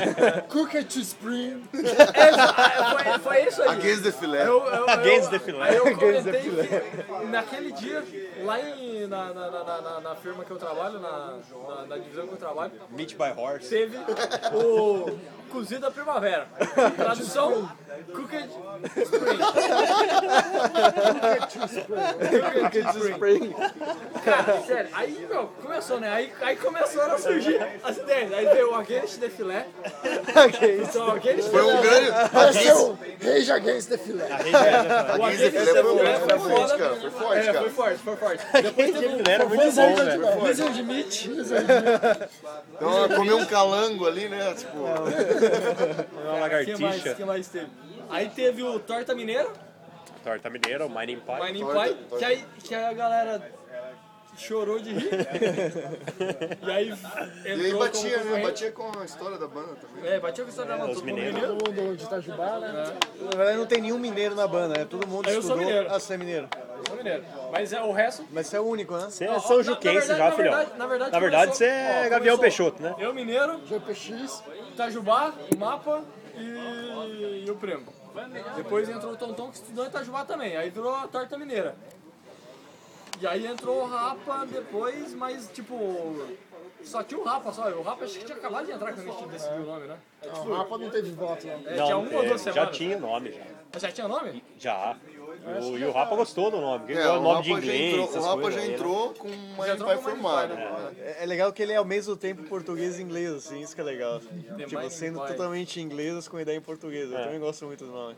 Cookie 0.48 1.00
Spring. 1.00 1.62
é, 1.74 3.18
foi, 3.18 3.18
foi 3.18 3.48
isso 3.48 3.62
aí. 3.62 3.68
Against 3.68 4.02
the 4.02 4.12
filé. 4.12 4.46
Eu, 4.46 4.64
eu, 4.64 5.30
the 5.30 5.38
filé. 5.38 5.62
Aí 5.68 5.76
eu 5.76 5.86
Against 5.86 6.24
the 6.24 6.32
comentei 6.32 6.42
que 6.42 7.26
naquele 7.26 7.72
dia, 7.72 8.02
lá 8.44 8.60
em, 8.60 9.06
na, 9.06 9.32
na, 9.32 9.50
na, 9.50 9.80
na, 9.80 10.00
na 10.00 10.14
firma 10.16 10.44
que 10.44 10.50
eu 10.50 10.58
trabalho, 10.58 10.98
na, 10.98 11.38
na, 11.68 11.86
na 11.86 11.98
divisão 11.98 12.26
que 12.26 12.32
eu 12.34 12.38
trabalho, 12.38 12.72
Meat 12.90 13.16
by 13.16 13.32
Horse. 13.36 13.68
teve 13.68 13.96
o 14.52 15.18
cozido 15.50 15.82
da 15.82 15.90
primavera. 15.90 16.48
Tradução, 16.96 17.70
Cooked 18.12 18.50
Spring. 19.04 19.38
Cooked 22.60 22.98
Spring. 23.12 23.54
Cara, 24.24 24.43
sério, 24.66 24.90
aí, 24.92 25.26
meu, 25.28 25.46
começou, 25.62 26.00
né? 26.00 26.10
Aí, 26.10 26.32
aí 26.40 26.56
começaram 26.56 27.14
a 27.14 27.18
surgir 27.18 27.60
as 27.82 27.96
ideias. 27.96 28.32
Aí 28.32 28.46
veio 28.46 28.70
o 28.72 28.74
Against 28.74 29.18
the 29.20 29.28
Filé. 29.28 29.66
Então, 30.82 31.10
Against 31.12 31.48
Foi 31.50 31.62
um 31.62 31.80
grande. 31.80 32.08
Esse 32.50 32.68
é 32.68 32.74
o 32.74 32.98
Rage 33.22 33.52
Against 33.52 33.88
the 33.88 33.98
Filé. 33.98 34.24
o 34.24 35.24
Against 35.24 35.52
the 35.52 35.60
filé 35.60 36.18
foi 36.18 36.38
foi 36.38 36.50
foda. 36.56 36.78
cara. 36.78 36.96
Foi 36.96 37.10
forte, 37.10 37.38
É, 37.38 37.44
foi 37.44 37.52
cara. 37.54 37.70
forte, 37.70 37.98
foi 37.98 38.16
forte. 38.16 38.44
Depois 38.62 38.90
teve 38.92 39.08
um 39.08 39.22
Era 39.30 39.46
muito 39.46 39.72
bom, 39.72 39.94
velho. 39.96 40.40
Blizzard 40.40 40.82
Meat. 40.82 41.30
Então, 42.74 43.08
comer 43.16 43.34
um 43.34 43.44
calango 43.46 44.06
ali, 44.06 44.28
né? 44.28 44.54
Tipo, 44.54 44.78
Uma 44.78 44.94
O 45.04 45.04
que 45.04 46.22
mais, 46.24 46.40
lagartixa. 46.40 47.14
que 47.14 47.24
mais 47.24 47.48
teve? 47.48 47.66
Aí 48.10 48.28
teve 48.28 48.62
o 48.62 48.78
Torta 48.78 49.14
Mineira, 49.14 49.48
Torta 50.22 50.48
mineira, 50.48 50.86
o 50.86 50.88
Mining 50.88 51.20
Pie. 51.20 51.52
Mining 51.52 51.66
Pie, 51.66 52.18
que 52.18 52.24
aí, 52.24 52.44
que 52.62 52.74
aí 52.74 52.84
a 52.86 52.92
galera 52.94 53.42
chorou 54.36 54.78
de 54.78 54.92
rir. 54.92 55.10
e 56.66 56.70
aí 56.70 56.90
entrou 56.90 57.28
e 57.44 57.50
aí 57.64 57.70
como 57.72 57.84
batia, 57.84 58.24
né? 58.24 58.42
Batia 58.42 58.72
com 58.72 58.98
a 58.98 59.04
história 59.04 59.38
da 59.38 59.46
banda 59.46 59.74
também. 59.76 60.10
É, 60.10 60.20
batia 60.20 60.44
com 60.44 60.50
essa 60.50 60.64
da 60.64 60.74
os 60.74 60.80
todo 60.80 60.88
mundo 60.94 61.04
mineiros. 61.04 61.34
mineiro. 61.34 61.56
Todo 61.58 61.72
mundo 61.72 61.96
de 61.96 62.04
Itajubá, 62.04 62.58
né? 62.60 62.96
Na 63.20 63.36
verdade 63.36 63.58
não 63.58 63.66
tem 63.66 63.80
nenhum 63.80 63.98
mineiro 63.98 64.34
na 64.34 64.46
banda, 64.46 64.78
né? 64.78 64.84
Todo 64.84 65.06
mundo 65.06 65.28
Eu 65.28 65.40
sou 65.42 65.52
estudou. 65.52 65.58
mineiro. 65.58 65.86
Ah, 65.90 65.98
você 66.00 66.14
é 66.14 66.16
mineiro. 66.16 66.48
Eu 66.78 66.84
sou 66.86 66.96
mineiro. 66.96 67.24
Mas 67.52 67.72
é, 67.72 67.80
o 67.82 67.92
resto... 67.92 68.24
Mas 68.30 68.46
você 68.46 68.56
é 68.56 68.60
o 68.60 68.64
único, 68.64 68.94
né? 68.96 69.06
Você 69.10 69.24
é 69.24 69.40
São 69.40 69.62
Juquense 69.62 70.08
já, 70.08 70.18
na 70.18 70.32
filhão. 70.32 70.52
verdade- 70.56 70.78
na 70.78 70.86
verdade 70.86 71.12
Na 71.12 71.18
verdade, 71.18 71.44
começou- 71.52 71.56
você 71.58 71.64
é 71.66 72.08
Gavião 72.08 72.36
começou 72.36 72.38
Peixoto, 72.72 72.82
né? 72.82 72.94
Eu 72.98 73.14
mineiro, 73.14 73.60
GPX. 73.66 74.42
Itajubá, 74.72 75.32
Mapa 75.56 76.02
e, 76.36 77.44
e 77.46 77.50
o 77.50 77.54
Primo. 77.56 77.92
Depois 78.56 78.88
entrou 78.88 79.12
o 79.12 79.16
Tonton 79.16 79.50
que 79.50 79.56
estudou 79.56 79.84
em 79.84 79.88
Itajubá 79.88 80.24
também. 80.24 80.56
Aí 80.56 80.70
virou 80.70 80.94
a 80.94 81.06
Torta 81.08 81.36
Mineira. 81.38 81.74
E 83.20 83.26
aí 83.26 83.46
entrou 83.46 83.82
o 83.82 83.86
Rapa 83.86 84.44
depois, 84.46 85.14
mas 85.14 85.48
tipo. 85.52 85.76
Só 86.82 87.02
tinha 87.02 87.18
o 87.18 87.24
Rapa 87.24 87.52
só. 87.52 87.68
O 87.70 87.82
Rapa 87.82 88.04
acho 88.04 88.18
que 88.18 88.24
tinha 88.26 88.36
acabado 88.36 88.66
de 88.66 88.72
entrar 88.72 88.92
quando 88.92 89.08
a 89.08 89.12
gente 89.12 89.28
decidiu 89.28 89.62
o 89.62 89.66
nome, 89.66 89.86
né? 89.86 89.96
Não, 90.26 90.46
o 90.46 90.54
Rapa 90.54 90.78
não 90.78 90.90
teve 90.90 91.10
voto, 91.12 91.46
não. 91.46 91.54
É, 91.70 91.74
tinha 91.74 91.96
uma 91.96 92.12
ou 92.16 92.24
é, 92.24 92.28
duas 92.28 92.42
já 92.42 92.52
semanas. 92.52 92.76
tinha 92.76 92.98
nome, 92.98 93.32
já. 93.32 93.44
Mas 93.72 93.82
já 93.82 93.90
tinha 93.92 94.08
nome? 94.08 94.44
Já. 94.58 94.96
E 95.10 95.64
o, 95.64 95.78
e 95.78 95.84
o 95.84 95.92
Rapa 95.92 96.14
gostou 96.16 96.50
do 96.50 96.60
nome, 96.60 96.78
porque 96.80 96.92
É, 96.98 97.02
é, 97.02 97.08
o 97.10 97.20
nome 97.22 97.42
de 97.42 97.50
Rapa 97.52 97.62
já 97.62 97.72
inglês. 97.74 97.92
entrou, 97.92 98.04
essas 98.08 98.22
o 98.24 98.26
Rapa 98.26 98.42
coisas 98.42 98.54
já 98.54 98.60
aí, 98.60 98.68
né? 98.68 98.74
entrou 98.74 99.14
com 99.14 99.28
uma 99.28 99.66
Já 99.66 99.76
Pai 99.76 99.94
entrou 99.94 99.98
formada. 99.98 100.54
Né? 100.54 100.94
É 100.98 101.22
é 101.22 101.26
legal 101.26 101.52
que 101.52 101.62
ele 101.62 101.72
é 101.72 101.76
ao 101.76 101.84
mesmo 101.84 102.16
tempo 102.16 102.42
português 102.44 102.98
e 102.98 103.02
inglês, 103.02 103.32
assim, 103.32 103.60
isso 103.62 103.74
que 103.74 103.80
é 103.80 103.84
legal. 103.84 104.20
The 104.20 104.64
Tipo, 104.66 104.90
sendo 104.90 105.26
totalmente 105.26 105.80
inglês 105.80 106.28
com 106.28 106.38
ideia 106.38 106.56
em 106.56 106.60
português. 106.60 107.10
Eu 107.10 107.18
também 107.18 107.40
gosto 107.40 107.64
muito 107.66 107.84
do 107.86 107.92
nome. 107.92 108.16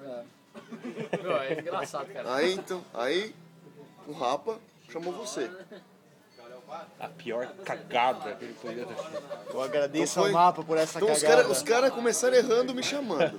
Meu, 1.22 1.36
é 1.36 1.52
engraçado, 1.60 2.12
cara. 2.12 2.34
Aí 2.34 2.52
então, 2.54 2.82
aí 2.94 3.34
o 4.06 4.12
Rapa 4.12 4.58
chamou 4.90 5.12
você. 5.12 5.50
A 6.98 7.08
pior 7.08 7.46
cagada 7.64 8.34
que 8.34 8.44
ele 8.44 8.54
podia 8.54 8.84
ter 8.86 8.94
feito. 8.94 9.22
Eu 9.54 9.62
agradeço 9.62 10.12
Então 10.14 10.22
foi- 10.24 10.32
ao 10.32 10.36
mapa 10.46 10.62
por 10.64 10.76
essa 10.76 10.98
Então 10.98 11.12
os 11.12 11.20
cagada. 11.22 11.42
caras 11.44 11.62
cara 11.62 11.90
começaram 11.90 12.34
errando 12.36 12.74
me 12.74 12.82
chamando. 12.82 13.38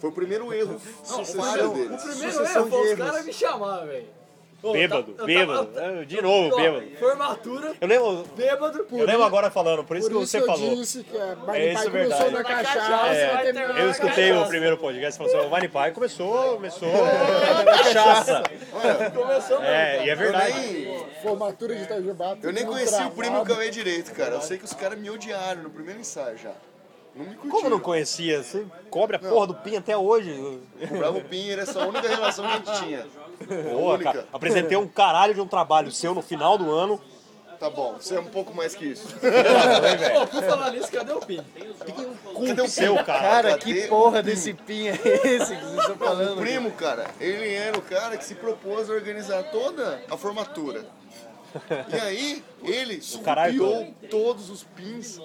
Foi 0.00 0.10
o 0.10 0.12
primeiro 0.12 0.52
erro. 0.52 0.80
Sucessão 1.02 1.70
O 1.72 1.98
primeiro 1.98 1.98
Sucessão 1.98 2.44
erro 2.62 2.70
foi 2.70 2.80
de 2.80 2.84
os 2.84 2.90
erros. 2.98 3.10
caras 3.10 3.24
me 3.26 3.32
chamar, 3.32 3.84
velho. 3.86 4.08
Ô, 4.60 4.72
Bêbado, 4.72 5.12
tá- 5.12 5.22
eu 5.22 5.26
bêbado. 5.26 5.66
tava- 5.66 5.86
É, 6.00 6.04
De 6.04 6.20
novo, 6.20 6.56
bêbado. 6.56 6.84
Formatura, 6.98 7.74
Eu 7.80 7.86
lembro, 7.86 8.24
bêbado. 8.36 8.86
eu 8.90 9.06
lembro 9.06 9.22
agora 9.22 9.50
falando, 9.52 9.84
por 9.84 9.96
isso 9.96 10.08
Por 10.10 10.16
que 10.18 10.22
isso 10.24 10.32
você 10.32 10.38
eu 10.40 10.46
falou. 10.46 10.74
disse 10.74 11.04
que 11.04 11.16
É 11.16 11.36
Mighty 11.36 11.68
isso 11.74 11.82
Pie 11.84 11.90
começou 11.90 12.08
verdade. 12.18 12.32
na 12.32 12.38
Na 12.38 12.44
cachaça, 12.44 13.38
terminar 13.44 13.80
Eu 13.80 13.90
escutei 13.90 14.28
cachaça. 14.30 14.44
o 14.44 14.48
primeiro 14.48 14.76
podcast 14.76 15.14
e 15.14 15.18
falou 15.18 15.38
assim, 15.38 15.46
o 15.46 15.50
Vani 15.50 15.68
Pai 15.68 15.92
começou, 15.92 16.54
começou 16.54 16.88
na 16.92 17.64
cachaça. 17.72 18.42
Começou 19.14 19.62
É, 19.62 20.04
e 20.04 20.10
é 20.10 20.12
Eu 20.12 20.16
verdade. 20.16 20.52
nem, 20.60 21.06
Formatura 21.22 21.74
de 21.76 21.82
Itajubá. 21.84 22.36
eu 22.42 22.52
nem 22.52 22.66
conheci 22.66 23.02
o 23.02 23.10
primo 23.12 23.44
Cauê 23.44 23.70
direito, 23.70 24.12
cara. 24.12 24.34
Eu 24.34 24.40
sei 24.42 24.58
que 24.58 24.64
os 24.64 24.72
caras 24.72 24.98
me 24.98 25.08
odiaram 25.08 25.62
no 25.62 25.70
primeiro 25.70 26.00
ensaio 26.00 26.36
já. 26.36 26.52
Não. 27.14 27.50
Como 27.50 27.68
não 27.70 27.80
conhecia? 27.80 28.42
Você 28.42 28.64
cobre 28.90 29.16
a 29.16 29.18
porra 29.18 29.46
do 29.48 29.54
PIN 29.54 29.76
até 29.76 29.96
hoje. 29.96 30.32
O 30.32 30.96
Bravo 30.98 31.20
Pinheiro, 31.22 31.62
essa 31.62 31.78
é 31.78 31.82
a 31.82 31.86
única 31.86 32.06
relação 32.08 32.44
que 32.44 32.52
a 32.52 32.56
gente 32.74 32.84
tinha. 32.84 33.06
Boa, 33.72 33.94
única. 33.94 34.12
cara. 34.12 34.26
Apresentei 34.32 34.76
um 34.76 34.88
caralho 34.88 35.34
de 35.34 35.40
um 35.40 35.46
trabalho 35.46 35.90
seu 35.92 36.14
no 36.14 36.22
final 36.22 36.56
do 36.58 36.70
ano. 36.70 37.00
Tá 37.60 37.68
bom, 37.68 37.94
você 38.00 38.14
é 38.14 38.20
um 38.20 38.24
pouco 38.26 38.54
mais 38.54 38.72
que 38.76 38.84
isso. 38.84 39.08
Pô, 39.18 40.26
por 40.28 40.42
falar 40.44 40.70
nisso, 40.70 40.92
cadê 40.92 41.12
o 41.12 41.18
PIN? 41.20 41.42
Cadê 42.46 42.62
o 42.62 42.68
Seu, 42.68 42.94
cara. 43.02 43.04
Cara, 43.20 43.50
Cadê 43.58 43.64
que 43.74 43.80
o 43.86 43.88
porra 43.88 44.22
desse 44.22 44.54
pin 44.54 44.86
é 44.86 44.92
esse 44.92 45.56
que 45.56 45.62
vocês 45.64 45.78
estão 45.80 45.94
O 45.96 45.98
falando? 45.98 46.40
primo, 46.40 46.70
cara, 46.70 47.06
ele 47.20 47.52
era 47.52 47.76
o 47.76 47.82
cara 47.82 48.16
que 48.16 48.24
se 48.24 48.36
propôs 48.36 48.88
a 48.88 48.92
organizar 48.92 49.42
toda 49.50 50.00
a 50.08 50.16
formatura. 50.16 50.84
E 51.92 51.96
aí, 52.00 52.44
ele 52.62 53.00
caralho 53.24 53.58
subiu 53.58 53.94
todos 54.08 54.50
os 54.50 54.62
pins 54.62 55.18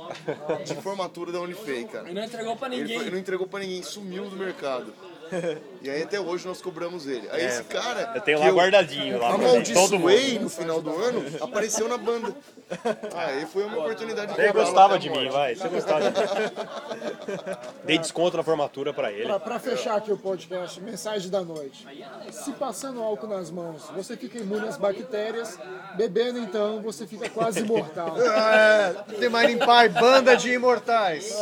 de 0.65 0.73
formatura 0.75 1.31
da 1.31 1.39
Unifei, 1.39 1.83
cara. 1.85 2.09
E 2.09 2.13
não 2.15 2.23
entregou 2.23 2.55
pra 2.55 2.67
Ele, 2.69 2.77
ninguém. 2.81 2.99
foi- 2.99 3.11
não 3.11 3.17
entregou 3.19 3.45
pra 3.45 3.59
ninguém, 3.59 3.83
sumiu 3.83 4.25
do 4.25 4.35
mercado. 4.35 4.91
E 5.83 5.89
aí 5.89 6.03
até 6.03 6.17
hoje 6.17 6.47
nós 6.47 6.61
cobramos 6.61 7.05
ele. 7.07 7.27
Aí 7.29 7.43
esse 7.43 7.63
cara. 7.65 8.13
É. 8.13 8.17
Eu 8.17 8.21
tenho 8.21 8.39
lá 8.39 8.49
guardadinho, 8.49 9.19
lá 9.19 9.33
amaldiçoei 9.33 10.39
no 10.39 10.49
final 10.49 10.81
do 10.81 10.95
ano, 10.95 11.25
apareceu 11.41 11.89
na 11.89 11.97
banda. 11.97 12.33
Aí 13.13 13.45
foi 13.45 13.65
uma 13.65 13.79
oportunidade 13.79 14.33
de 14.33 14.41
Você 14.41 14.51
gostava 14.53 14.97
de 14.97 15.09
mim, 15.09 15.29
vai. 15.29 15.55
Você 15.55 15.67
gostava 15.67 16.09
de 16.09 16.19
mim. 16.21 16.25
Dei 17.83 17.97
desconto 17.97 18.37
na 18.37 18.43
formatura 18.43 18.93
pra 18.93 19.11
ele. 19.11 19.25
Pra, 19.25 19.39
pra 19.39 19.59
fechar 19.59 19.97
aqui 19.97 20.09
o 20.09 20.17
podcast, 20.17 20.79
mensagem 20.79 21.29
da 21.29 21.41
noite. 21.41 21.85
Se 22.31 22.53
passando 22.53 23.03
álcool 23.03 23.27
nas 23.27 23.51
mãos, 23.51 23.89
você 23.93 24.15
fica 24.15 24.39
imune 24.39 24.67
às 24.67 24.77
bactérias. 24.77 25.59
Bebendo, 25.97 26.39
então, 26.39 26.81
você 26.81 27.05
fica 27.05 27.29
quase 27.29 27.59
imortal. 27.59 28.15
É, 28.53 28.93
The 29.19 29.29
Mining 29.29 29.59
Pie, 29.59 29.89
banda 29.99 30.35
de 30.35 30.53
imortais. 30.53 31.35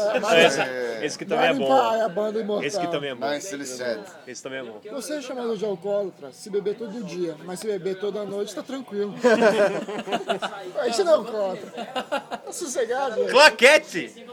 Esse, 0.45 1.05
esse 1.05 1.17
que 1.17 1.25
também 1.25 1.47
é 1.49 1.53
Mining 1.53 1.67
bom. 1.67 1.91
Pie, 1.91 2.01
a 2.01 2.09
banda 2.09 2.39
imortal. 2.39 2.65
Esse 2.65 2.79
que 2.79 2.87
também 2.87 3.11
é 3.11 3.15
bom. 3.15 3.29
Nicely 3.29 3.65
said. 3.65 4.01
Esse 4.31 4.41
também 4.41 4.59
é 4.59 4.63
bom. 4.63 4.79
Você 4.91 5.15
é 5.15 5.21
chamado 5.21 5.57
de 5.57 5.65
alcoólatra 5.65 6.31
se 6.31 6.49
beber 6.49 6.77
todo 6.77 7.03
dia, 7.03 7.35
mas 7.43 7.59
se 7.59 7.67
beber 7.67 7.99
toda 7.99 8.23
noite, 8.23 8.55
tá 8.55 8.63
tranquilo. 8.63 9.13
a 10.79 10.87
gente 10.87 11.03
não 11.03 11.11
é 11.11 11.15
alcoólatra. 11.15 11.69
Tá 11.69 12.41
sossegado, 12.49 13.15
gente. 13.15 13.31
Claquete! 13.31 14.25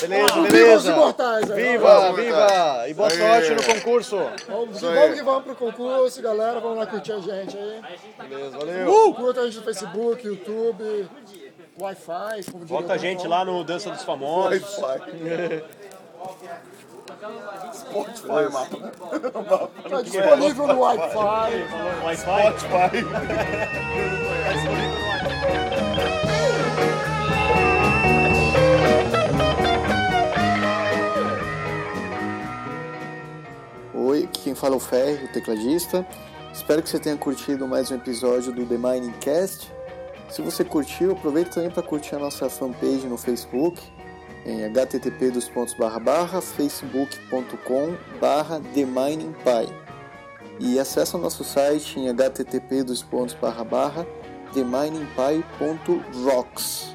Beleza, 0.00 0.32
Viva 0.32 0.46
os 0.46 0.50
beleza. 0.52 0.92
imortais 0.92 1.48
aí. 1.48 1.62
Viva, 1.62 2.12
viva! 2.12 2.88
E 2.88 2.94
boa 2.94 3.10
sorte 3.10 3.50
no 3.50 3.62
concurso. 3.62 4.16
Vamos, 4.48 4.80
vamos 4.80 5.14
que 5.14 5.22
vamos 5.22 5.44
pro 5.44 5.54
concurso, 5.54 6.20
galera. 6.20 6.58
Vamos 6.58 6.78
lá 6.78 6.86
curtir 6.86 7.12
a 7.12 7.20
gente 7.20 7.56
aí. 7.56 7.82
Beleza, 8.28 8.58
valeu. 8.58 9.14
Curta 9.14 9.42
a 9.42 9.44
gente 9.44 9.58
no 9.58 9.62
Facebook, 9.62 10.26
YouTube, 10.26 11.08
Wi-Fi. 11.78 12.50
como 12.50 12.66
Volta 12.66 12.94
a 12.94 12.98
gente 12.98 13.28
lá 13.28 13.44
no 13.44 13.62
Dança 13.62 13.90
dos 13.90 14.02
Famosos. 14.02 14.76
Spotify, 17.72 18.52
mapa. 18.52 18.92
Tá 19.88 20.02
disponível 20.02 20.66
no 20.66 20.80
Wi-Fi. 20.80 21.18
Wi-Fi. 22.04 22.34
Oi, 33.94 34.24
aqui 34.24 34.42
quem 34.42 34.54
fala 34.54 34.74
é 34.74 34.76
o 34.76 34.80
Ferri, 34.80 35.24
o 35.24 35.32
tecladista. 35.32 36.06
Espero 36.52 36.82
que 36.82 36.90
você 36.90 36.98
tenha 36.98 37.16
curtido 37.16 37.66
mais 37.66 37.90
um 37.90 37.94
episódio 37.94 38.52
do 38.52 38.66
The 38.66 38.76
Mining 38.76 39.14
Cast. 39.20 39.72
Se 40.28 40.42
você 40.42 40.62
curtiu, 40.62 41.12
aproveita 41.12 41.50
também 41.52 41.70
para 41.70 41.82
curtir 41.82 42.16
a 42.16 42.18
nossa 42.18 42.50
fanpage 42.50 43.06
no 43.06 43.16
Facebook, 43.16 43.80
em 44.44 44.64
http 44.64 45.30
dos 45.30 45.48
pontos 45.48 45.72
barra 45.74 45.98
barra 45.98 46.40
facebook.com 46.40 47.96
barra 48.20 48.60
TheMiningPie. 48.74 49.72
E 50.60 50.78
acesse 50.78 51.16
o 51.16 51.18
nosso 51.18 51.42
site 51.42 51.98
em 51.98 52.08
http 52.08 52.84
dos 52.84 53.02
pontos 53.02 53.34
barra 53.34 53.64
barra 53.64 54.06
TheMiningPie.rocks. 54.52 56.94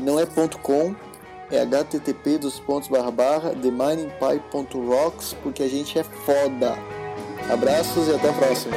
Não 0.00 0.20
é 0.20 0.26
ponto 0.26 0.58
.com, 0.58 0.94
é 1.50 1.64
http 1.64 2.38
dos 2.38 2.60
pontos 2.60 2.88
barra 2.88 3.10
barra 3.10 3.50
TheMiningPie.rocks, 3.50 5.34
porque 5.42 5.62
a 5.62 5.68
gente 5.68 5.98
é 5.98 6.04
foda. 6.04 6.78
Abraços 7.50 8.08
e 8.08 8.14
até 8.14 8.30
a 8.30 8.32
próxima. 8.32 8.74